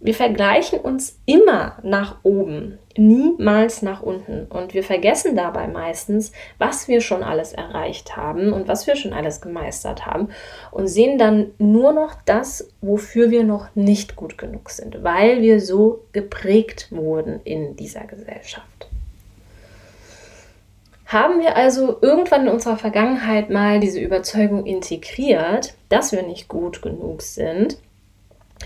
Wir 0.00 0.14
vergleichen 0.14 0.80
uns 0.80 1.20
immer 1.26 1.78
nach 1.84 2.16
oben, 2.24 2.80
niemals 2.96 3.82
nach 3.82 4.02
unten. 4.02 4.46
Und 4.46 4.74
wir 4.74 4.82
vergessen 4.82 5.36
dabei 5.36 5.68
meistens, 5.68 6.32
was 6.58 6.88
wir 6.88 7.00
schon 7.00 7.22
alles 7.22 7.52
erreicht 7.52 8.16
haben 8.16 8.52
und 8.52 8.66
was 8.66 8.88
wir 8.88 8.96
schon 8.96 9.12
alles 9.12 9.40
gemeistert 9.40 10.04
haben 10.04 10.30
und 10.72 10.88
sehen 10.88 11.18
dann 11.18 11.52
nur 11.58 11.92
noch 11.92 12.16
das, 12.24 12.72
wofür 12.80 13.30
wir 13.30 13.44
noch 13.44 13.68
nicht 13.76 14.16
gut 14.16 14.36
genug 14.36 14.70
sind, 14.70 15.04
weil 15.04 15.40
wir 15.40 15.60
so 15.60 16.00
geprägt 16.10 16.88
wurden 16.90 17.40
in 17.44 17.76
dieser 17.76 18.02
Gesellschaft. 18.02 18.91
Haben 21.12 21.40
wir 21.40 21.56
also 21.56 21.98
irgendwann 22.00 22.46
in 22.46 22.52
unserer 22.52 22.78
Vergangenheit 22.78 23.50
mal 23.50 23.80
diese 23.80 24.00
Überzeugung 24.00 24.64
integriert, 24.64 25.74
dass 25.90 26.10
wir 26.12 26.22
nicht 26.22 26.48
gut 26.48 26.80
genug 26.80 27.20
sind, 27.20 27.76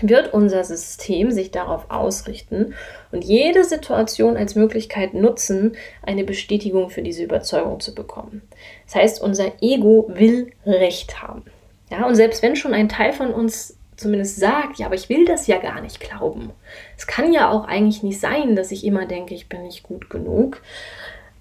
wird 0.01 0.33
unser 0.33 0.63
System 0.63 1.31
sich 1.31 1.51
darauf 1.51 1.91
ausrichten 1.91 2.73
und 3.11 3.25
jede 3.25 3.65
Situation 3.65 4.37
als 4.37 4.55
Möglichkeit 4.55 5.13
nutzen, 5.13 5.75
eine 6.01 6.23
Bestätigung 6.23 6.89
für 6.89 7.01
diese 7.01 7.23
Überzeugung 7.23 7.81
zu 7.81 7.93
bekommen. 7.93 8.43
Das 8.85 8.95
heißt, 8.95 9.21
unser 9.21 9.51
Ego 9.61 10.09
will 10.13 10.53
Recht 10.65 11.21
haben. 11.21 11.43
Ja, 11.91 12.05
und 12.07 12.15
selbst 12.15 12.41
wenn 12.43 12.55
schon 12.55 12.73
ein 12.73 12.87
Teil 12.87 13.11
von 13.11 13.33
uns 13.33 13.77
zumindest 13.97 14.37
sagt, 14.37 14.77
ja, 14.77 14.85
aber 14.85 14.95
ich 14.95 15.09
will 15.09 15.25
das 15.25 15.47
ja 15.47 15.57
gar 15.57 15.81
nicht 15.81 15.99
glauben. 15.99 16.51
Es 16.95 17.07
kann 17.07 17.33
ja 17.33 17.51
auch 17.51 17.67
eigentlich 17.67 18.03
nicht 18.03 18.21
sein, 18.21 18.55
dass 18.55 18.71
ich 18.71 18.85
immer 18.85 19.05
denke, 19.05 19.33
ich 19.33 19.49
bin 19.49 19.63
nicht 19.63 19.83
gut 19.83 20.09
genug 20.09 20.61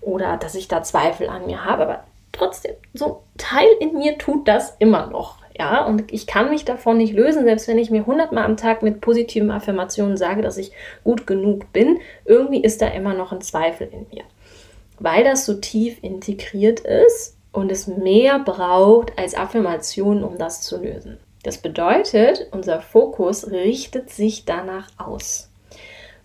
oder 0.07 0.37
dass 0.37 0.55
ich 0.55 0.69
da 0.69 0.83
Zweifel 0.83 1.29
an 1.29 1.47
mir 1.47 1.65
habe, 1.65 1.83
aber 1.83 2.05
trotzdem, 2.33 2.75
so 2.95 3.07
ein 3.07 3.39
Teil 3.39 3.69
in 3.81 3.99
mir 3.99 4.17
tut 4.19 4.49
das 4.49 4.77
immer 4.79 5.09
noch. 5.09 5.39
Ja, 5.59 5.85
und 5.87 6.13
ich 6.13 6.27
kann 6.27 6.51
mich 6.51 6.65
davon 6.65 6.99
nicht 6.99 7.15
lösen, 7.15 7.45
selbst 7.45 7.67
wenn 7.67 7.79
ich 7.79 7.91
mir 7.91 8.07
hundertmal 8.07 8.45
am 8.45 8.59
Tag 8.59 8.83
mit 8.83 9.01
positiven 9.01 9.51
Affirmationen 9.51 10.17
sage, 10.19 10.43
dass 10.43 10.59
ich 10.59 10.71
gut 11.03 11.27
genug 11.27 11.73
bin. 11.73 11.99
Irgendwie 12.27 12.63
ist 12.63 12.83
da 12.83 12.89
immer 12.89 13.15
noch 13.15 13.33
ein 13.33 13.41
Zweifel 13.41 13.89
in 13.91 14.07
mir. 14.13 14.25
Weil 14.99 15.25
das 15.25 15.47
so 15.47 15.55
tief 15.55 16.03
integriert 16.03 16.81
ist 16.81 17.37
und 17.53 17.73
es 17.73 17.87
mehr 17.87 18.39
braucht 18.39 19.19
als 19.19 19.35
Affirmationen, 19.35 20.25
um 20.25 20.37
das 20.37 20.61
zu 20.61 20.77
lösen. 20.77 21.19
Das 21.43 21.59
bedeutet, 21.59 22.49
unser 22.51 22.83
Fokus 22.83 23.51
richtet 23.51 24.11
sich 24.11 24.45
danach 24.45 24.89
aus. 24.99 25.49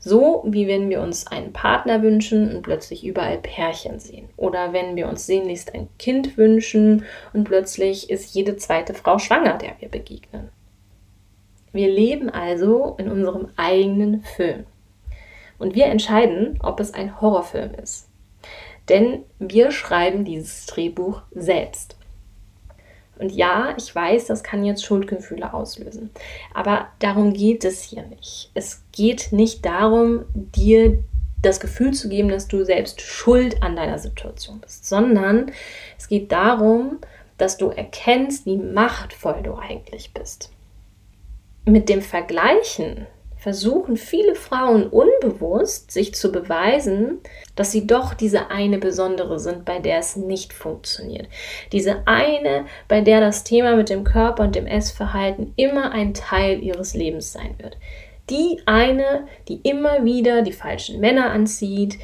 So 0.03 0.43
wie 0.47 0.67
wenn 0.67 0.89
wir 0.89 0.99
uns 0.99 1.27
einen 1.27 1.53
Partner 1.53 2.01
wünschen 2.01 2.55
und 2.55 2.63
plötzlich 2.63 3.05
überall 3.05 3.37
Pärchen 3.37 3.99
sehen. 3.99 4.29
Oder 4.35 4.73
wenn 4.73 4.95
wir 4.95 5.07
uns 5.07 5.27
sehnlichst 5.27 5.75
ein 5.75 5.87
Kind 5.99 6.37
wünschen 6.37 7.05
und 7.33 7.43
plötzlich 7.43 8.09
ist 8.09 8.33
jede 8.33 8.57
zweite 8.57 8.95
Frau 8.95 9.19
schwanger, 9.19 9.59
der 9.59 9.75
wir 9.79 9.89
begegnen. 9.89 10.49
Wir 11.71 11.87
leben 11.87 12.29
also 12.31 12.95
in 12.97 13.09
unserem 13.09 13.49
eigenen 13.57 14.23
Film. 14.23 14.65
Und 15.59 15.75
wir 15.75 15.85
entscheiden, 15.85 16.57
ob 16.63 16.79
es 16.79 16.95
ein 16.95 17.21
Horrorfilm 17.21 17.75
ist. 17.75 18.09
Denn 18.89 19.23
wir 19.37 19.71
schreiben 19.71 20.25
dieses 20.25 20.65
Drehbuch 20.65 21.21
selbst. 21.31 21.95
Und 23.21 23.31
ja, 23.31 23.75
ich 23.77 23.93
weiß, 23.93 24.25
das 24.25 24.43
kann 24.43 24.65
jetzt 24.65 24.83
Schuldgefühle 24.83 25.53
auslösen. 25.53 26.09
Aber 26.55 26.87
darum 26.97 27.33
geht 27.33 27.63
es 27.63 27.83
hier 27.83 28.01
nicht. 28.01 28.49
Es 28.55 28.83
geht 28.91 29.31
nicht 29.31 29.63
darum, 29.63 30.25
dir 30.33 31.03
das 31.43 31.59
Gefühl 31.59 31.93
zu 31.93 32.09
geben, 32.09 32.29
dass 32.29 32.47
du 32.47 32.65
selbst 32.65 32.99
schuld 33.01 33.61
an 33.61 33.75
deiner 33.75 33.99
Situation 33.99 34.59
bist, 34.59 34.87
sondern 34.87 35.51
es 35.99 36.07
geht 36.07 36.31
darum, 36.31 36.97
dass 37.37 37.57
du 37.57 37.69
erkennst, 37.69 38.47
wie 38.47 38.57
machtvoll 38.57 39.41
du 39.43 39.55
eigentlich 39.55 40.13
bist. 40.13 40.51
Mit 41.65 41.89
dem 41.89 42.01
Vergleichen 42.01 43.05
versuchen 43.41 43.97
viele 43.97 44.35
Frauen 44.35 44.85
unbewusst 44.85 45.89
sich 45.89 46.13
zu 46.13 46.31
beweisen, 46.31 47.17
dass 47.55 47.71
sie 47.71 47.87
doch 47.87 48.13
diese 48.13 48.51
eine 48.51 48.77
besondere 48.77 49.39
sind, 49.39 49.65
bei 49.65 49.79
der 49.79 49.97
es 49.97 50.15
nicht 50.15 50.53
funktioniert. 50.53 51.27
Diese 51.71 52.03
eine, 52.05 52.67
bei 52.87 53.01
der 53.01 53.19
das 53.19 53.43
Thema 53.43 53.75
mit 53.75 53.89
dem 53.89 54.03
Körper 54.03 54.43
und 54.43 54.53
dem 54.53 54.67
Essverhalten 54.67 55.53
immer 55.55 55.91
ein 55.91 56.13
Teil 56.13 56.61
ihres 56.61 56.93
Lebens 56.93 57.33
sein 57.33 57.55
wird. 57.57 57.77
Die 58.29 58.61
eine, 58.67 59.27
die 59.47 59.59
immer 59.63 60.05
wieder 60.05 60.43
die 60.43 60.53
falschen 60.53 60.99
Männer 60.99 61.31
anzieht, 61.31 61.97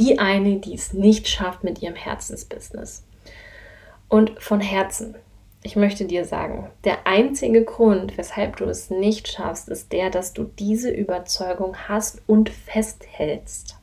die 0.00 0.18
eine, 0.18 0.56
die 0.56 0.74
es 0.74 0.92
nicht 0.92 1.28
schafft 1.28 1.62
mit 1.62 1.80
ihrem 1.80 1.94
Herzensbusiness. 1.94 3.06
Und 4.08 4.42
von 4.42 4.60
Herzen, 4.60 5.14
ich 5.62 5.76
möchte 5.76 6.06
dir 6.06 6.24
sagen, 6.24 6.70
der 6.84 7.06
einzige 7.06 7.64
Grund, 7.64 8.16
weshalb 8.16 8.56
du 8.56 8.64
es 8.64 8.90
nicht 8.90 9.28
schaffst, 9.28 9.68
ist 9.68 9.92
der, 9.92 10.08
dass 10.10 10.32
du 10.32 10.44
diese 10.44 10.90
Überzeugung 10.90 11.76
hast 11.88 12.22
und 12.26 12.48
festhältst. 12.48 13.76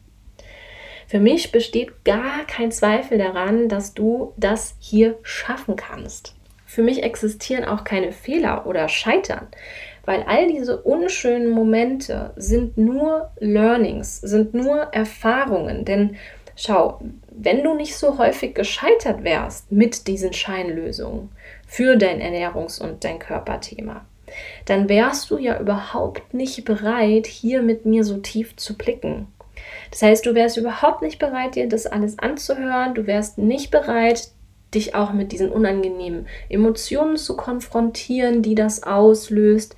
Für 1.07 1.19
mich 1.19 1.51
besteht 1.51 2.03
gar 2.03 2.45
kein 2.47 2.71
Zweifel 2.71 3.17
daran, 3.17 3.69
dass 3.69 3.93
du 3.93 4.33
das 4.37 4.75
hier 4.79 5.17
schaffen 5.21 5.75
kannst. 5.75 6.35
Für 6.65 6.81
mich 6.81 7.03
existieren 7.03 7.63
auch 7.63 7.85
keine 7.85 8.11
Fehler 8.11 8.65
oder 8.65 8.89
Scheitern, 8.89 9.47
weil 10.03 10.23
all 10.23 10.47
diese 10.47 10.81
unschönen 10.81 11.49
Momente 11.49 12.33
sind 12.35 12.77
nur 12.77 13.31
Learnings, 13.39 14.19
sind 14.19 14.53
nur 14.53 14.79
Erfahrungen. 14.91 15.85
Denn 15.85 16.17
schau, 16.57 16.99
wenn 17.29 17.63
du 17.63 17.73
nicht 17.73 17.95
so 17.95 18.17
häufig 18.17 18.53
gescheitert 18.53 19.23
wärst 19.23 19.71
mit 19.71 20.07
diesen 20.07 20.33
Scheinlösungen, 20.33 21.29
für 21.67 21.97
dein 21.97 22.21
Ernährungs- 22.21 22.81
und 22.81 23.03
dein 23.03 23.19
Körperthema, 23.19 24.05
dann 24.65 24.89
wärst 24.89 25.29
du 25.29 25.37
ja 25.37 25.59
überhaupt 25.59 26.33
nicht 26.33 26.65
bereit, 26.65 27.27
hier 27.27 27.61
mit 27.61 27.85
mir 27.85 28.03
so 28.03 28.17
tief 28.17 28.55
zu 28.55 28.75
blicken. 28.75 29.27
Das 29.91 30.01
heißt, 30.01 30.25
du 30.25 30.33
wärst 30.33 30.57
überhaupt 30.57 31.01
nicht 31.01 31.19
bereit, 31.19 31.55
dir 31.55 31.67
das 31.67 31.85
alles 31.85 32.17
anzuhören, 32.19 32.95
du 32.95 33.05
wärst 33.07 33.37
nicht 33.37 33.71
bereit, 33.71 34.29
dich 34.73 34.95
auch 34.95 35.13
mit 35.13 35.31
diesen 35.31 35.51
unangenehmen 35.51 36.27
Emotionen 36.49 37.17
zu 37.17 37.37
konfrontieren, 37.37 38.41
die 38.41 38.55
das 38.55 38.83
auslöst, 38.83 39.75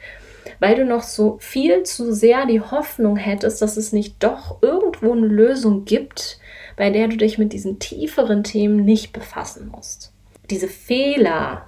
weil 0.59 0.75
du 0.75 0.85
noch 0.85 1.03
so 1.03 1.37
viel 1.39 1.83
zu 1.83 2.13
sehr 2.13 2.45
die 2.45 2.61
Hoffnung 2.61 3.15
hättest, 3.15 3.61
dass 3.61 3.77
es 3.77 3.93
nicht 3.93 4.15
doch 4.23 4.61
irgendwo 4.61 5.11
eine 5.11 5.27
Lösung 5.27 5.85
gibt, 5.85 6.39
bei 6.75 6.89
der 6.89 7.07
du 7.07 7.17
dich 7.17 7.37
mit 7.37 7.53
diesen 7.53 7.79
tieferen 7.79 8.43
Themen 8.43 8.83
nicht 8.83 9.13
befassen 9.13 9.69
musst. 9.69 10.11
Diese 10.49 10.67
Fehler, 10.67 11.67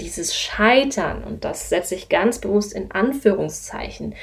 dieses 0.00 0.36
Scheitern, 0.36 1.24
und 1.24 1.44
das 1.44 1.68
setze 1.68 1.94
ich 1.94 2.08
ganz 2.08 2.38
bewusst 2.40 2.72
in 2.72 2.90
Anführungszeichen, 2.90 4.14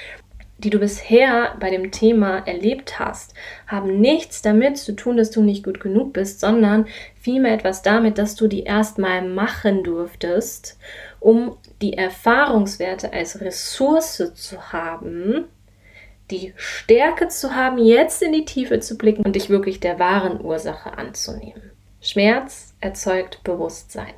die 0.64 0.70
du 0.70 0.80
bisher 0.80 1.56
bei 1.60 1.70
dem 1.70 1.92
Thema 1.92 2.40
erlebt 2.48 3.00
hast, 3.00 3.34
haben 3.68 4.00
nichts 4.00 4.42
damit 4.42 4.78
zu 4.78 4.96
tun, 4.96 5.18
dass 5.18 5.32
du 5.32 5.42
nicht 5.42 5.64
gut 5.64 5.80
genug 5.80 6.14
bist, 6.14 6.40
sondern 6.40 6.86
vielmehr 7.20 7.54
etwas 7.54 7.82
damit, 7.82 8.18
dass 8.18 8.36
du 8.36 8.48
die 8.48 8.64
erstmal 8.64 9.28
machen 9.28 9.84
durftest, 9.84 10.78
um 11.20 11.58
die 11.82 11.94
Erfahrungswerte 11.94 13.12
als 13.12 13.42
Ressource 13.42 14.32
zu 14.36 14.72
haben, 14.72 15.46
die 16.32 16.54
Stärke 16.56 17.28
zu 17.28 17.56
haben, 17.56 17.78
jetzt 17.78 18.22
in 18.22 18.32
die 18.32 18.46
Tiefe 18.46 18.80
zu 18.80 18.98
blicken 18.98 19.26
und 19.26 19.36
dich 19.36 19.50
wirklich 19.50 19.80
der 19.80 20.00
wahren 20.00 20.40
Ursache 20.40 20.98
anzunehmen. 20.98 21.72
Schmerz 22.00 22.73
erzeugt 22.84 23.44
Bewusstsein. 23.44 24.14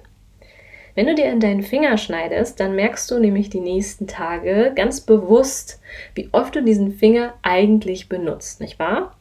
Wenn 0.96 1.08
du 1.08 1.16
dir 1.16 1.26
in 1.26 1.42
deinen 1.42 1.62
Finger 1.62 1.98
schneidest, 1.98 2.60
dann 2.60 2.76
merkst 2.76 3.12
du 3.12 3.20
nämlich 3.20 3.50
die 3.50 3.60
nächsten 3.60 4.08
Tage 4.08 4.72
ganz 4.76 5.02
bewusst, 5.02 5.82
wie 6.16 6.30
oft 6.32 6.56
du 6.56 6.64
diesen 6.64 6.94
Finger 6.94 7.34
eigentlich 7.42 8.10
benutzt, 8.10 8.62
nicht 8.62 8.80
wahr? 8.80 9.16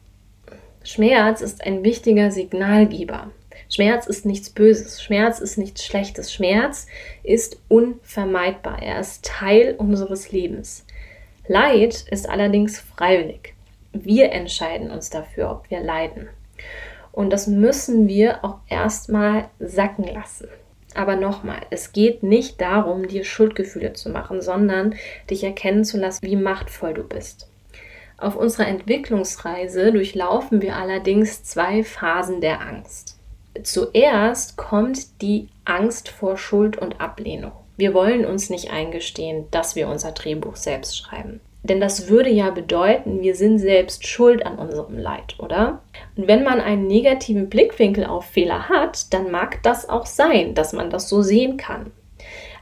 Schmerz 0.83 1.41
ist 1.41 1.65
ein 1.65 1.83
wichtiger 1.83 2.31
Signalgeber. 2.31 3.31
Schmerz 3.69 4.07
ist 4.07 4.25
nichts 4.25 4.49
Böses, 4.49 5.03
Schmerz 5.03 5.39
ist 5.39 5.57
nichts 5.57 5.83
Schlechtes, 5.85 6.31
Schmerz 6.31 6.87
ist 7.23 7.59
unvermeidbar, 7.67 8.81
er 8.81 8.99
ist 8.99 9.25
Teil 9.25 9.75
unseres 9.77 10.31
Lebens. 10.31 10.85
Leid 11.47 12.05
ist 12.09 12.29
allerdings 12.29 12.79
freiwillig. 12.79 13.53
Wir 13.91 14.31
entscheiden 14.31 14.91
uns 14.91 15.09
dafür, 15.09 15.51
ob 15.51 15.69
wir 15.69 15.81
leiden. 15.81 16.29
Und 17.15 17.31
das 17.31 17.47
müssen 17.47 18.09
wir 18.09 18.43
auch 18.43 18.57
erstmal 18.67 19.47
sacken 19.59 20.03
lassen. 20.03 20.49
Aber 20.95 21.15
nochmal, 21.15 21.61
es 21.69 21.93
geht 21.93 22.23
nicht 22.23 22.59
darum, 22.59 23.07
dir 23.07 23.23
Schuldgefühle 23.23 23.93
zu 23.93 24.09
machen, 24.09 24.41
sondern 24.41 24.95
dich 25.29 25.43
erkennen 25.45 25.85
zu 25.85 25.97
lassen, 25.97 26.25
wie 26.25 26.35
machtvoll 26.35 26.93
du 26.93 27.03
bist. 27.03 27.49
Auf 28.17 28.35
unserer 28.35 28.67
Entwicklungsreise 28.67 29.93
durchlaufen 29.93 30.61
wir 30.61 30.75
allerdings 30.75 31.43
zwei 31.43 31.85
Phasen 31.85 32.41
der 32.41 32.59
Angst. 32.59 33.17
Zuerst 33.63 34.57
kommt 34.57 35.21
die 35.21 35.47
Angst 35.63 36.09
vor 36.09 36.37
Schuld 36.37 36.77
und 36.77 36.99
Ablehnung. 36.99 37.53
Wir 37.77 37.93
wollen 37.93 38.25
uns 38.25 38.49
nicht 38.49 38.71
eingestehen, 38.71 39.45
dass 39.51 39.77
wir 39.77 39.87
unser 39.87 40.11
Drehbuch 40.11 40.57
selbst 40.57 40.97
schreiben. 40.97 41.39
Denn 41.67 41.79
das 41.79 42.09
würde 42.09 42.29
ja 42.29 42.51
bedeuten, 42.51 43.21
wir 43.23 43.33
sind 43.33 43.57
selbst 43.57 44.05
schuld 44.05 44.45
an 44.45 44.59
unserem 44.59 44.99
Leid, 44.99 45.35
oder? 45.39 45.81
Und 46.15 46.27
wenn 46.27 46.43
man 46.43 46.61
einen 46.61 46.85
negativen 46.85 47.49
Blickwinkel 47.49 48.05
auf 48.05 48.25
Fehler 48.25 48.69
hat, 48.69 49.11
dann 49.11 49.31
mag 49.31 49.63
das 49.63 49.89
auch 49.89 50.05
sein, 50.05 50.53
dass 50.53 50.73
man 50.73 50.91
das 50.91 51.09
so 51.09 51.23
sehen 51.23 51.57
kann. 51.57 51.91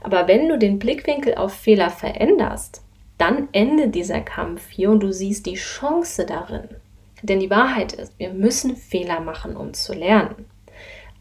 Aber 0.03 0.29
wenn 0.29 0.48
du 0.48 0.57
den 0.57 0.79
Blickwinkel 0.79 1.36
auf 1.36 1.53
Fehler 1.53 1.89
veränderst, 1.89 2.81
dann 3.17 3.50
endet 3.51 3.93
dieser 3.93 4.22
Kampf 4.22 4.69
hier 4.69 4.89
und 4.89 5.01
du 5.01 5.12
siehst 5.12 5.48
die 5.48 5.55
Chance 5.55 6.25
darin. 6.25 6.69
Denn 7.24 7.41
die 7.41 7.50
Wahrheit 7.50 7.91
ist, 7.91 8.17
wir 8.17 8.29
müssen 8.29 8.77
Fehler 8.77 9.19
machen, 9.19 9.57
um 9.57 9.74
zu 9.74 9.93
lernen. 9.93 10.45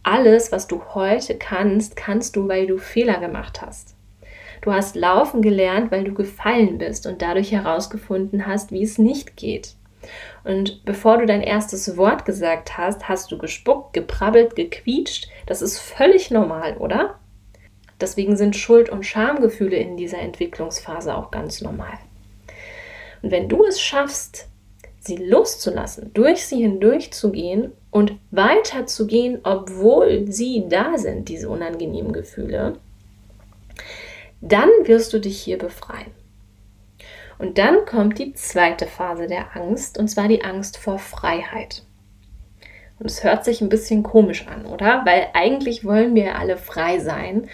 Alles, 0.05 0.53
was 0.53 0.69
du 0.69 0.83
heute 0.95 1.37
kannst, 1.37 1.97
kannst 1.97 2.37
du, 2.37 2.47
weil 2.47 2.69
du 2.69 2.79
Fehler 2.79 3.19
gemacht 3.19 3.61
hast. 3.61 3.97
Du 4.63 4.73
hast 4.73 4.95
laufen 4.97 5.43
gelernt, 5.43 5.91
weil 5.91 6.05
du 6.05 6.15
gefallen 6.15 6.79
bist 6.79 7.07
und 7.07 7.21
dadurch 7.21 7.53
herausgefunden 7.53 8.47
hast, 8.47 8.71
wie 8.71 8.83
es 8.83 8.97
nicht 8.97 9.37
geht. 9.37 9.75
Und 10.45 10.85
bevor 10.85 11.19
du 11.19 11.27
dein 11.27 11.43
erstes 11.43 11.97
Wort 11.97 12.25
gesagt 12.25 12.79
hast, 12.79 13.09
hast 13.09 13.31
du 13.31 13.39
gespuckt, 13.39 13.93
geprabbelt, 13.93 14.57
gequietscht. 14.57 15.29
Das 15.47 15.63
ist 15.63 15.79
völlig 15.79 16.31
normal, 16.31 16.77
oder? 16.79 17.19
Deswegen 18.01 18.37
sind 18.37 18.57
Schuld- 18.57 18.89
und 18.89 19.05
Schamgefühle 19.05 19.77
in 19.77 19.97
dieser 19.97 20.19
Entwicklungsphase 20.19 21.15
auch 21.17 21.31
ganz 21.31 21.61
normal. 21.61 21.99
Und 23.23 23.31
wenn 23.31 23.49
du 23.49 23.65
es 23.65 23.81
schaffst, 23.81 24.49
sie 25.01 25.17
loszulassen, 25.17 26.13
durch 26.15 26.47
sie 26.47 26.63
hindurchzugehen 26.63 27.73
und 27.91 28.17
weiterzugehen, 28.31 29.41
obwohl 29.43 30.31
sie 30.31 30.65
da 30.69 30.99
sind, 30.99 31.29
diese 31.29 31.49
unangenehmen 31.49 32.13
Gefühle, 32.13 32.77
dann 34.43 34.69
wirst 34.85 35.13
du 35.13 35.19
dich 35.19 35.41
hier 35.41 35.57
befreien. 35.57 36.11
Und 37.39 37.59
dann 37.59 37.87
kommt 37.87 38.19
die 38.19 38.35
zweite 38.35 38.87
Phase 38.87 39.27
der 39.27 39.57
Angst, 39.57 39.99
und 39.99 40.09
zwar 40.09 40.29
die 40.29 40.45
Angst 40.45 40.77
vor 40.77 40.99
Freiheit. 40.99 41.85
Und 42.99 43.07
es 43.07 43.25
hört 43.25 43.45
sich 43.45 43.61
ein 43.61 43.69
bisschen 43.69 44.03
komisch 44.03 44.47
an, 44.47 44.67
oder? 44.67 45.03
Weil 45.05 45.29
eigentlich 45.33 45.85
wollen 45.85 46.15
wir 46.15 46.39
alle 46.39 46.57
frei 46.57 46.99
sein. 46.99 47.49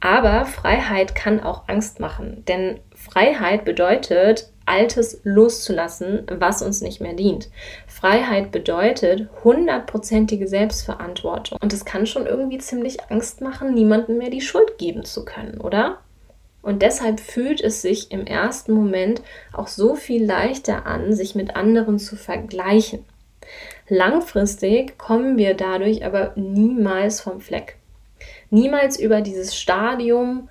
Aber 0.00 0.44
Freiheit 0.44 1.14
kann 1.14 1.40
auch 1.40 1.66
Angst 1.68 1.98
machen. 1.98 2.44
Denn 2.46 2.78
Freiheit 2.94 3.64
bedeutet, 3.64 4.52
Altes 4.66 5.20
loszulassen, 5.24 6.26
was 6.30 6.62
uns 6.62 6.80
nicht 6.80 7.00
mehr 7.00 7.14
dient. 7.14 7.50
Freiheit 7.86 8.50
bedeutet 8.50 9.28
hundertprozentige 9.42 10.46
Selbstverantwortung. 10.46 11.58
Und 11.60 11.72
es 11.72 11.84
kann 11.84 12.06
schon 12.06 12.26
irgendwie 12.26 12.58
ziemlich 12.58 13.10
Angst 13.10 13.40
machen, 13.40 13.74
niemandem 13.74 14.18
mehr 14.18 14.30
die 14.30 14.40
Schuld 14.40 14.78
geben 14.78 15.04
zu 15.04 15.24
können, 15.24 15.60
oder? 15.60 15.98
Und 16.64 16.80
deshalb 16.80 17.20
fühlt 17.20 17.60
es 17.60 17.82
sich 17.82 18.10
im 18.10 18.26
ersten 18.26 18.72
Moment 18.72 19.20
auch 19.52 19.68
so 19.68 19.94
viel 19.94 20.24
leichter 20.24 20.86
an, 20.86 21.12
sich 21.12 21.34
mit 21.34 21.56
anderen 21.56 21.98
zu 21.98 22.16
vergleichen. 22.16 23.04
Langfristig 23.86 24.96
kommen 24.96 25.36
wir 25.36 25.52
dadurch 25.52 26.06
aber 26.06 26.32
niemals 26.36 27.20
vom 27.20 27.42
Fleck. 27.42 27.76
Niemals 28.48 28.98
über 28.98 29.20
dieses 29.20 29.54
Stadium 29.54 30.48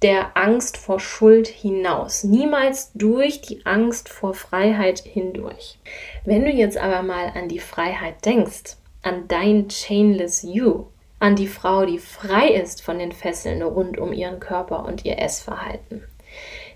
der 0.00 0.34
Angst 0.34 0.78
vor 0.78 0.98
Schuld 0.98 1.46
hinaus. 1.46 2.24
Niemals 2.24 2.92
durch 2.94 3.42
die 3.42 3.66
Angst 3.66 4.08
vor 4.08 4.32
Freiheit 4.32 5.00
hindurch. 5.00 5.78
Wenn 6.24 6.46
du 6.46 6.50
jetzt 6.50 6.78
aber 6.78 7.02
mal 7.02 7.32
an 7.34 7.48
die 7.48 7.58
Freiheit 7.58 8.24
denkst, 8.24 8.76
an 9.02 9.28
dein 9.28 9.68
Chainless 9.68 10.42
You, 10.42 10.86
an 11.20 11.36
die 11.36 11.48
Frau, 11.48 11.84
die 11.84 11.98
frei 11.98 12.48
ist 12.48 12.82
von 12.82 12.98
den 12.98 13.12
Fesseln 13.12 13.62
rund 13.62 13.98
um 13.98 14.12
ihren 14.12 14.40
Körper 14.40 14.84
und 14.84 15.04
ihr 15.04 15.18
Essverhalten, 15.18 16.04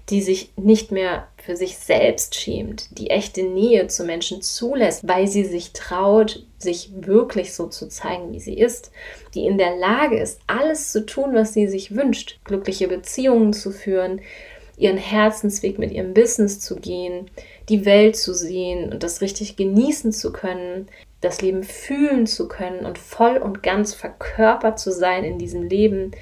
die 0.08 0.20
sich 0.20 0.52
nicht 0.56 0.90
mehr 0.90 1.28
für 1.36 1.56
sich 1.56 1.78
selbst 1.78 2.34
schämt, 2.34 2.98
die 2.98 3.10
echte 3.10 3.42
Nähe 3.42 3.86
zu 3.86 4.04
Menschen 4.04 4.42
zulässt, 4.42 5.06
weil 5.06 5.26
sie 5.26 5.44
sich 5.44 5.72
traut, 5.72 6.44
sich 6.58 6.90
wirklich 6.94 7.54
so 7.54 7.66
zu 7.66 7.88
zeigen, 7.88 8.32
wie 8.32 8.40
sie 8.40 8.54
ist, 8.54 8.90
die 9.34 9.46
in 9.46 9.58
der 9.58 9.76
Lage 9.76 10.18
ist, 10.18 10.40
alles 10.46 10.92
zu 10.92 11.06
tun, 11.06 11.34
was 11.34 11.54
sie 11.54 11.66
sich 11.66 11.94
wünscht, 11.94 12.40
glückliche 12.44 12.88
Beziehungen 12.88 13.52
zu 13.52 13.70
führen, 13.70 14.20
ihren 14.76 14.96
Herzensweg 14.96 15.78
mit 15.78 15.92
ihrem 15.92 16.14
Business 16.14 16.60
zu 16.60 16.76
gehen, 16.76 17.30
die 17.68 17.84
Welt 17.84 18.16
zu 18.16 18.34
sehen 18.34 18.92
und 18.92 19.02
das 19.02 19.20
richtig 19.20 19.56
genießen 19.56 20.12
zu 20.12 20.32
können, 20.32 20.88
das 21.22 21.40
Leben 21.40 21.62
fühlen 21.62 22.26
zu 22.26 22.48
können 22.48 22.84
und 22.84 22.98
voll 22.98 23.38
und 23.38 23.62
ganz 23.62 23.94
verkörpert 23.94 24.78
zu 24.78 24.92
sein 24.92 25.24
in 25.24 25.38
diesem 25.38 25.62
Leben, 25.62 26.12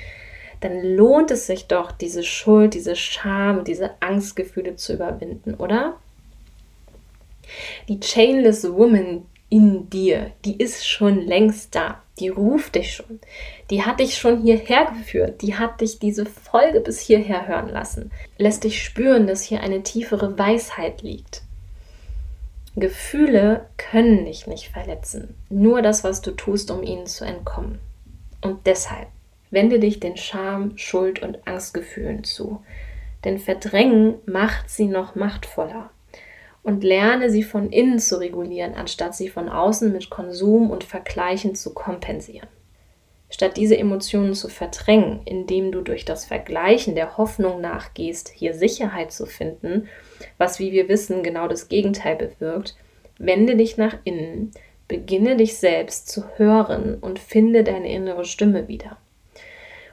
dann 0.61 0.83
lohnt 0.85 1.31
es 1.31 1.47
sich 1.47 1.67
doch, 1.67 1.91
diese 1.91 2.23
Schuld, 2.23 2.75
diese 2.75 2.95
Scham, 2.95 3.65
diese 3.65 3.91
Angstgefühle 4.01 4.77
zu 4.77 4.93
überwinden, 4.93 5.55
oder? 5.55 5.97
Die 7.89 7.99
Chainless 7.99 8.71
Woman 8.71 9.27
in 9.49 9.91
dir, 9.91 10.31
die 10.45 10.57
ist 10.57 10.87
schon 10.89 11.21
längst 11.21 11.75
da. 11.75 12.03
Die 12.21 12.29
ruft 12.29 12.75
dich 12.75 12.95
schon. 12.95 13.19
Die 13.71 13.83
hat 13.83 13.99
dich 13.99 14.19
schon 14.19 14.43
hierher 14.43 14.93
geführt. 14.97 15.41
Die 15.43 15.57
hat 15.57 15.81
dich 15.81 15.99
diese 15.99 16.27
Folge 16.27 16.81
bis 16.81 17.01
hierher 17.01 17.49
hören 17.49 17.71
lassen. 17.71 18.13
Lässt 18.37 18.65
dich 18.65 18.85
spüren, 18.85 19.27
dass 19.27 19.43
hier 19.43 19.63
eine 19.63 19.83
tiefere 19.83 20.39
Weisheit 20.39 21.03
liegt. 21.03 21.43
Gefühle 22.81 23.67
können 23.77 24.25
dich 24.25 24.47
nicht 24.47 24.69
verletzen. 24.69 25.37
Nur 25.49 25.83
das, 25.83 26.03
was 26.03 26.21
du 26.21 26.33
tust, 26.33 26.71
um 26.71 26.83
ihnen 26.83 27.07
zu 27.07 27.25
entkommen. 27.25 27.79
Und 28.43 28.67
deshalb 28.67 29.09
wende 29.51 29.79
dich 29.79 30.01
den 30.01 30.17
Scham, 30.17 30.77
Schuld 30.77 31.23
und 31.23 31.47
Angstgefühlen 31.47 32.25
zu. 32.25 32.63
Denn 33.25 33.39
Verdrängen 33.39 34.15
macht 34.27 34.71
sie 34.71 34.87
noch 34.87 35.15
machtvoller. 35.15 35.91
Und 36.63 36.85
lerne 36.85 37.31
sie 37.31 37.43
von 37.43 37.71
innen 37.71 37.99
zu 37.99 38.19
regulieren, 38.19 38.75
anstatt 38.75 39.15
sie 39.15 39.29
von 39.29 39.49
außen 39.49 39.93
mit 39.93 40.11
Konsum 40.11 40.71
und 40.71 40.85
Vergleichen 40.85 41.55
zu 41.55 41.73
kompensieren. 41.73 42.49
Statt 43.31 43.57
diese 43.57 43.79
Emotionen 43.79 44.35
zu 44.35 44.49
verdrängen, 44.49 45.21
indem 45.25 45.73
du 45.73 45.81
durch 45.83 46.05
das 46.05 46.25
Vergleichen 46.25 46.95
der 46.95 47.17
Hoffnung 47.17 47.61
nachgehst, 47.61 48.29
hier 48.29 48.55
Sicherheit 48.55 49.13
zu 49.13 49.25
finden, 49.25 49.89
was 50.37 50.59
wie 50.59 50.73
wir 50.73 50.89
wissen 50.89 51.23
genau 51.23 51.49
das 51.49 51.69
Gegenteil 51.69 52.17
bewirkt, 52.17 52.77
wende 53.19 53.57
dich 53.57 53.77
nach 53.77 53.97
innen, 54.05 54.53
Beginne 54.91 55.37
dich 55.37 55.57
selbst 55.57 56.09
zu 56.09 56.25
hören 56.37 56.99
und 57.01 57.21
finde 57.21 57.63
deine 57.63 57.93
innere 57.93 58.25
Stimme 58.25 58.67
wieder. 58.67 58.97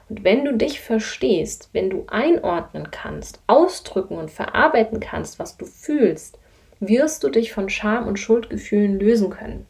Und 0.08 0.24
wenn 0.24 0.44
du 0.44 0.56
dich 0.56 0.80
verstehst, 0.80 1.68
wenn 1.72 1.88
du 1.88 2.02
einordnen 2.08 2.90
kannst, 2.90 3.40
ausdrücken 3.46 4.16
und 4.16 4.32
verarbeiten 4.32 4.98
kannst, 4.98 5.38
was 5.38 5.56
du 5.56 5.66
fühlst, 5.66 6.40
wirst 6.80 7.22
du 7.22 7.28
dich 7.28 7.52
von 7.52 7.68
Scham 7.68 8.08
und 8.08 8.18
Schuldgefühlen 8.18 8.98
lösen 8.98 9.30
können. 9.30 9.66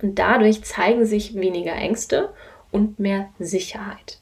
Und 0.00 0.16
dadurch 0.20 0.62
zeigen 0.62 1.06
sich 1.06 1.34
weniger 1.34 1.74
Ängste 1.74 2.28
und 2.70 2.98
mehr 2.98 3.28
Sicherheit. 3.38 4.18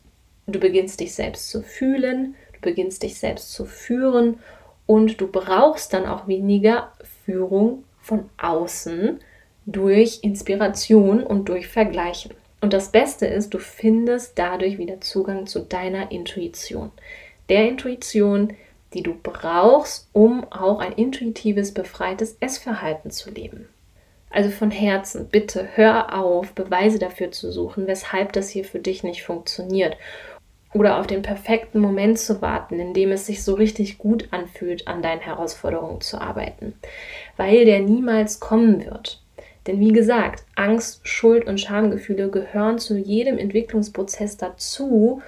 Du 0.46 0.61
beginnst 0.61 1.00
dich 1.00 1.14
selbst 1.14 1.50
zu 1.50 1.62
fühlen, 1.62 2.35
du 2.52 2.61
beginnst 2.61 3.02
dich 3.02 3.18
selbst 3.18 3.52
zu 3.52 3.64
führen 3.64 4.38
und 4.87 5.20
du 5.20 5.28
brauchst 5.28 5.92
dann 5.92 6.07
auch 6.07 6.28
weniger 6.28 6.92
Führung 7.24 7.85
von 8.00 8.28
außen 8.40 9.20
durch 9.66 10.20
Inspiration 10.22 11.22
und 11.22 11.48
durch 11.48 11.68
Vergleichen. 11.68 12.33
Und 12.61 12.72
das 12.72 12.90
Beste 12.90 13.26
ist, 13.26 13.52
du 13.54 13.59
findest 13.59 14.38
dadurch 14.38 14.78
wieder 14.78 15.00
Zugang 15.00 15.46
zu 15.46 15.61
deiner 15.61 16.11
Intuition. 16.11 16.90
Der 17.48 17.68
Intuition, 17.68 18.54
die 18.94 19.02
du 19.02 19.14
brauchst, 19.22 20.09
um 20.12 20.44
auch 20.50 20.78
ein 20.78 20.92
intuitives, 20.92 21.72
befreites 21.72 22.37
Essverhalten 22.40 23.11
zu 23.11 23.30
leben. 23.30 23.68
Also 24.35 24.51
von 24.51 24.73
Herzen, 24.73 25.29
bitte 25.29 25.68
hör 25.77 26.18
auf, 26.18 26.55
Beweise 26.55 26.99
dafür 26.99 27.31
zu 27.31 27.53
suchen, 27.53 27.87
weshalb 27.87 28.33
das 28.33 28.49
hier 28.49 28.64
für 28.64 28.81
dich 28.81 29.05
nicht 29.05 29.23
funktioniert 29.23 29.97
oder 30.73 30.99
auf 30.99 31.07
den 31.07 31.23
perfekten 31.23 31.79
Moment 31.79 32.18
zu 32.18 32.42
warten, 32.42 32.81
in 32.81 32.94
dem 32.94 33.12
es 33.12 33.27
sich 33.27 33.44
so 33.44 33.55
richtig 33.55 33.97
gut 33.97 34.27
anfühlt, 34.33 34.88
an 34.88 35.03
deinen 35.03 35.20
Herausforderungen 35.20 36.01
zu 36.01 36.20
arbeiten, 36.20 36.75
weil 37.37 37.64
der 37.64 37.79
niemals 37.79 38.40
kommen 38.40 38.85
wird. 38.85 39.23
Denn 39.68 39.79
wie 39.79 39.92
gesagt, 39.92 40.44
Angst, 40.57 41.07
Schuld 41.07 41.47
und 41.47 41.61
Schamgefühle 41.61 42.29
gehören 42.29 42.81
zu 42.81 42.99
jedem 42.99 43.38
Entwicklungsprozess 43.38 44.37
dazu 44.37 45.23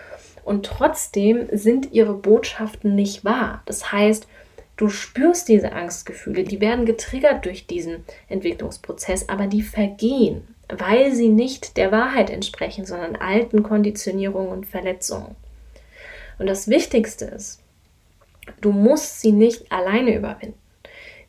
und 0.44 0.66
trotzdem 0.66 1.46
sind 1.52 1.92
ihre 1.92 2.14
Botschaften 2.14 2.96
nicht 2.96 3.24
wahr. 3.24 3.62
Das 3.66 3.92
heißt, 3.92 4.26
du 4.76 4.88
spürst 4.88 5.48
diese 5.48 5.72
Angstgefühle, 5.72 6.44
die 6.44 6.60
werden 6.60 6.86
getriggert 6.86 7.44
durch 7.44 7.66
diesen 7.66 8.04
Entwicklungsprozess, 8.28 9.28
aber 9.28 9.46
die 9.46 9.62
vergehen 9.62 10.42
weil 10.68 11.12
sie 11.12 11.28
nicht 11.28 11.76
der 11.76 11.92
Wahrheit 11.92 12.30
entsprechen, 12.30 12.84
sondern 12.84 13.16
alten 13.16 13.62
Konditionierungen 13.62 14.50
und 14.50 14.66
Verletzungen. 14.66 15.36
Und 16.38 16.46
das 16.46 16.68
Wichtigste 16.68 17.26
ist, 17.26 17.60
du 18.60 18.72
musst 18.72 19.20
sie 19.20 19.32
nicht 19.32 19.70
alleine 19.70 20.14
überwinden. 20.14 20.58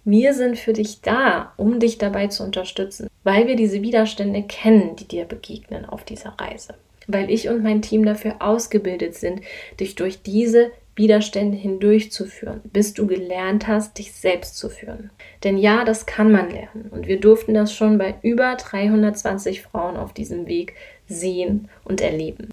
Wir 0.04 0.34
sind 0.34 0.58
für 0.58 0.74
dich 0.74 1.02
da, 1.02 1.54
um 1.58 1.80
dich 1.80 1.98
dabei 1.98 2.28
zu 2.28 2.44
unterstützen, 2.44 3.10
weil 3.24 3.48
wir 3.48 3.56
diese 3.56 3.82
Widerstände 3.82 4.44
kennen, 4.44 4.96
die 4.96 5.08
dir 5.08 5.26
begegnen 5.26 5.86
auf 5.86 6.04
dieser 6.04 6.30
Reise. 6.40 6.76
Weil 7.08 7.30
ich 7.30 7.50
und 7.50 7.62
mein 7.62 7.82
Team 7.82 8.06
dafür 8.06 8.38
ausgebildet 8.40 9.16
sind, 9.16 9.42
dich 9.80 9.96
durch 9.96 10.22
diese 10.22 10.72
Widerstände 10.98 11.58
hindurchzuführen, 11.58 12.62
bis 12.66 12.94
du 12.94 13.08
gelernt 13.08 13.68
hast, 13.68 13.98
dich 13.98 14.14
selbst 14.14 14.58
zu 14.58 14.70
führen. 14.70 15.12
Denn 15.44 15.58
ja, 15.58 15.86
das 15.86 16.06
kann 16.06 16.32
man 16.32 16.50
lernen 16.50 16.90
und 16.92 17.08
wir 17.08 17.20
durften 17.20 17.54
das 17.54 17.74
schon 17.74 17.98
bei 17.98 18.16
über 18.22 18.56
320 18.56 19.62
Frauen 19.62 19.96
auf 19.96 20.14
diesem 20.14 20.48
Weg 20.48 20.74
sehen 21.08 21.70
und 21.84 22.02
erleben. 22.02 22.50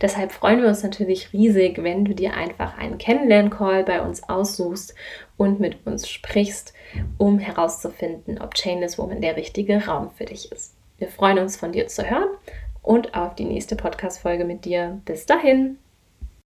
Deshalb 0.00 0.32
freuen 0.32 0.62
wir 0.62 0.68
uns 0.68 0.82
natürlich 0.82 1.32
riesig, 1.32 1.82
wenn 1.82 2.04
du 2.04 2.14
dir 2.14 2.34
einfach 2.34 2.78
einen 2.78 2.98
Kennenlern-Call 2.98 3.84
bei 3.84 4.00
uns 4.00 4.28
aussuchst 4.28 4.94
und 5.36 5.60
mit 5.60 5.86
uns 5.86 6.08
sprichst, 6.08 6.72
um 7.16 7.38
herauszufinden, 7.38 8.40
ob 8.40 8.54
Chainless 8.54 8.98
Woman 8.98 9.20
der 9.20 9.36
richtige 9.36 9.86
Raum 9.86 10.10
für 10.10 10.24
dich 10.24 10.50
ist. 10.52 10.74
Wir 10.98 11.08
freuen 11.08 11.38
uns 11.38 11.56
von 11.56 11.72
dir 11.72 11.86
zu 11.86 12.08
hören 12.08 12.28
und 12.82 13.14
auf 13.14 13.34
die 13.34 13.44
nächste 13.44 13.76
Podcast-Folge 13.76 14.44
mit 14.44 14.64
dir. 14.64 15.00
Bis 15.04 15.26
dahin! 15.26 15.78